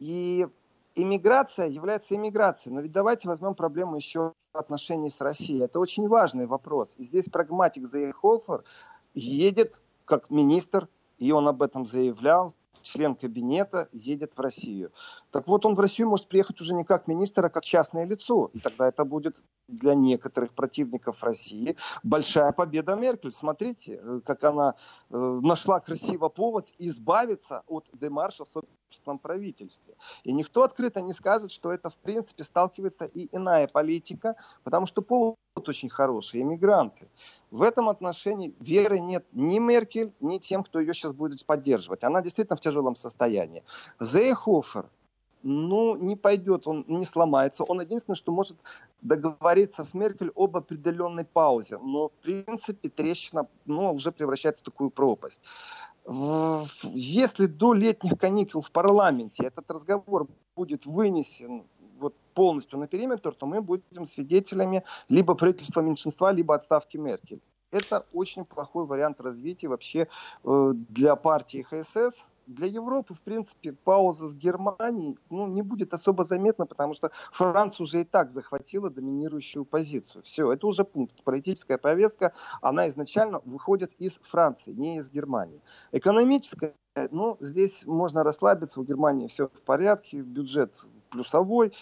И 0.01 0.49
иммиграция 0.97 1.69
является 1.69 2.17
иммиграцией. 2.17 2.75
Но 2.75 2.81
ведь 2.81 2.93
давайте 2.93 3.29
возьмем 3.29 3.55
проблему 3.55 3.97
еще 3.97 4.33
отношений 4.53 5.11
с 5.11 5.21
Россией. 5.21 5.63
Это 5.63 5.79
очень 5.79 6.09
важный 6.09 6.47
вопрос. 6.47 6.95
И 6.97 7.05
здесь 7.05 7.29
прагматик 7.29 7.87
Зейхофер 7.87 8.65
едет 9.15 9.81
как 10.07 10.31
министр, 10.31 10.89
и 11.18 11.33
он 11.33 11.48
об 11.48 11.62
этом 11.62 11.85
заявлял, 11.85 12.54
член 12.83 13.14
кабинета 13.14 13.88
едет 13.92 14.33
в 14.37 14.40
Россию. 14.40 14.92
Так 15.31 15.46
вот, 15.46 15.66
он 15.66 15.74
в 15.74 15.81
Россию 15.81 16.09
может 16.09 16.28
приехать 16.28 16.61
уже 16.61 16.74
не 16.74 16.85
как 16.85 17.07
министр, 17.07 17.46
а 17.46 17.50
как 17.50 17.64
частное 17.64 18.07
лицо. 18.07 18.50
И 18.54 18.61
тогда 18.61 18.88
это 18.88 19.04
будет 19.04 19.42
для 19.68 19.94
некоторых 19.94 20.54
противников 20.54 21.22
России 21.22 21.76
большая 22.02 22.52
победа 22.52 22.94
Меркель. 22.94 23.33
Смотрите, 23.33 24.00
э, 24.02 24.20
как 24.24 24.44
она 24.44 24.74
э, 25.11 25.40
нашла 25.42 25.81
красиво 25.81 26.28
повод 26.28 26.68
избавиться 26.78 27.62
от 27.66 27.88
демарша 27.92 28.44
в 28.44 28.48
собственном 28.48 29.18
правительстве. 29.18 29.94
И 30.24 30.33
никто 30.33 30.62
открыто 30.62 31.02
не 31.02 31.12
скажет, 31.12 31.50
что 31.50 31.72
это 31.72 31.90
в 31.90 31.96
принципе 31.96 32.44
сталкивается 32.44 33.04
и 33.04 33.28
иная 33.37 33.68
политика, 33.68 34.37
потому 34.64 34.87
что 34.87 35.02
повод 35.02 35.37
очень 35.66 35.88
хороший, 35.88 36.42
иммигранты. 36.42 37.09
В 37.51 37.62
этом 37.62 37.88
отношении 37.88 38.55
веры 38.61 39.01
нет 39.01 39.25
ни 39.33 39.59
Меркель, 39.59 40.12
ни 40.21 40.37
тем, 40.38 40.62
кто 40.62 40.79
ее 40.79 40.92
сейчас 40.92 41.14
будет 41.14 41.44
поддерживать. 41.47 42.05
Она 42.05 42.21
действительно 42.21 42.57
в 42.57 42.61
тяжелом 42.61 42.94
состоянии. 42.94 43.64
Зейхофер, 43.99 44.90
ну, 45.42 45.97
не 45.97 46.16
пойдет, 46.16 46.66
он 46.66 46.85
не 46.88 47.05
сломается. 47.05 47.64
Он 47.64 47.81
единственное, 47.81 48.16
что 48.16 48.33
может 48.33 48.57
договориться 49.01 49.85
с 49.85 49.94
Меркель 49.94 50.33
об 50.35 50.57
определенной 50.57 51.25
паузе. 51.25 51.79
Но, 51.79 52.09
в 52.09 52.12
принципе, 52.23 52.88
трещина 52.88 53.49
ну, 53.64 53.92
уже 53.92 54.12
превращается 54.12 54.62
в 54.62 54.66
такую 54.66 54.90
пропасть. 54.90 55.40
Если 56.85 57.47
до 57.47 57.73
летних 57.73 58.18
каникул 58.18 58.62
в 58.62 58.71
парламенте 58.71 59.47
этот 59.47 59.71
разговор 59.71 60.27
будет 60.57 60.87
вынесен 60.87 61.64
вот 61.99 62.15
полностью 62.35 62.79
на 62.79 62.87
периметр, 62.87 63.35
то 63.35 63.47
мы 63.47 63.61
будем 63.61 64.07
свидетелями 64.07 64.85
либо 65.09 65.35
правительства 65.35 65.81
меньшинства, 65.81 66.33
либо 66.33 66.55
отставки 66.55 66.97
Меркель. 66.97 67.41
Это 67.71 68.07
очень 68.13 68.45
плохой 68.45 68.87
вариант 68.87 69.21
развития 69.21 69.69
вообще 69.69 70.09
э, 70.45 70.73
для 70.89 71.17
партии 71.17 71.63
ХСС. 71.63 72.27
Для 72.47 72.67
Европы, 72.67 73.13
в 73.13 73.21
принципе, 73.21 73.75
пауза 73.75 74.27
с 74.27 74.35
Германией 74.35 75.19
ну, 75.29 75.47
не 75.47 75.61
будет 75.61 75.93
особо 75.93 76.25
заметна, 76.25 76.65
потому 76.65 76.95
что 76.95 77.11
Франция 77.31 77.85
уже 77.85 78.01
и 78.01 78.05
так 78.05 78.31
захватила 78.31 78.89
доминирующую 78.89 79.67
позицию. 79.67 80.23
Все, 80.23 80.51
это 80.51 80.67
уже 80.67 80.85
пункт. 80.85 81.23
Политическая 81.25 81.77
повестка, 81.77 82.33
она 82.63 82.89
изначально 82.89 83.43
выходит 83.45 83.93
из 83.99 84.19
Франции, 84.23 84.73
не 84.73 84.97
из 84.97 85.11
Германии. 85.11 85.61
Экономическая, 85.93 86.75
ну, 87.11 87.37
здесь 87.41 87.85
можно 87.85 88.25
расслабиться, 88.25 88.81
у 88.81 88.85
Германии 88.85 89.27
все 89.27 89.49
в 89.49 89.61
порядке, 89.61 90.23
бюджет 90.23 90.87
плюсовой. 91.11 91.73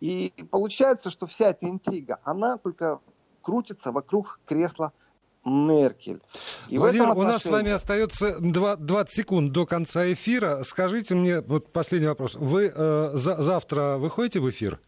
И 0.00 0.32
получается, 0.50 1.10
что 1.10 1.26
вся 1.26 1.50
эта 1.50 1.68
интрига, 1.68 2.18
она 2.24 2.58
только 2.58 3.00
крутится 3.42 3.92
вокруг 3.92 4.40
кресла 4.46 4.92
Меркель. 5.44 6.20
И 6.68 6.78
Владимир, 6.78 7.10
отношении... 7.10 7.28
у 7.28 7.32
нас 7.32 7.42
с 7.42 7.46
вами 7.46 7.70
остается 7.70 8.40
20 8.40 9.14
секунд 9.14 9.52
до 9.52 9.64
конца 9.64 10.12
эфира. 10.12 10.62
Скажите 10.64 11.14
мне, 11.14 11.40
вот 11.40 11.72
последний 11.72 12.08
вопрос. 12.08 12.34
Вы 12.34 12.72
э, 12.74 13.10
за, 13.14 13.40
завтра 13.42 13.96
выходите 13.98 14.40
в 14.40 14.50
эфир? 14.50 14.80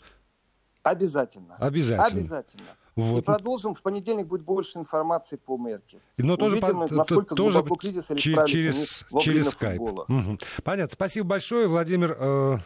Обязательно. 0.82 1.56
Обязательно. 1.56 2.06
Обязательно. 2.06 2.76
Вот. 2.96 3.20
И 3.20 3.22
продолжим. 3.22 3.76
В 3.76 3.82
понедельник 3.82 4.26
будет 4.26 4.42
больше 4.42 4.78
информации 4.78 5.36
по 5.36 5.56
Меркель. 5.56 6.00
Но 6.16 6.36
тоже 6.36 6.56
Увидим, 6.56 6.88
по, 6.88 6.94
насколько 6.94 7.36
тоже 7.36 7.58
глубоко 7.58 7.76
кризис 7.76 8.10
или 8.10 8.18
через, 8.18 9.04
через 9.20 9.50
скайп. 9.50 9.80
Угу. 9.80 10.38
Понятно. 10.64 10.92
Спасибо 10.92 11.28
большое. 11.28 11.68
Владимир 11.68 12.16
э, 12.18 12.58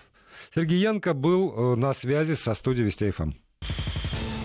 Сергей 0.55 0.81
Янко 0.81 1.15
был 1.15 1.53
э, 1.55 1.77
на 1.77 1.95
связи 1.95 2.35
со 2.35 2.55
студией 2.55 2.85
Вести 2.85 3.11
ФМ. 3.11 3.33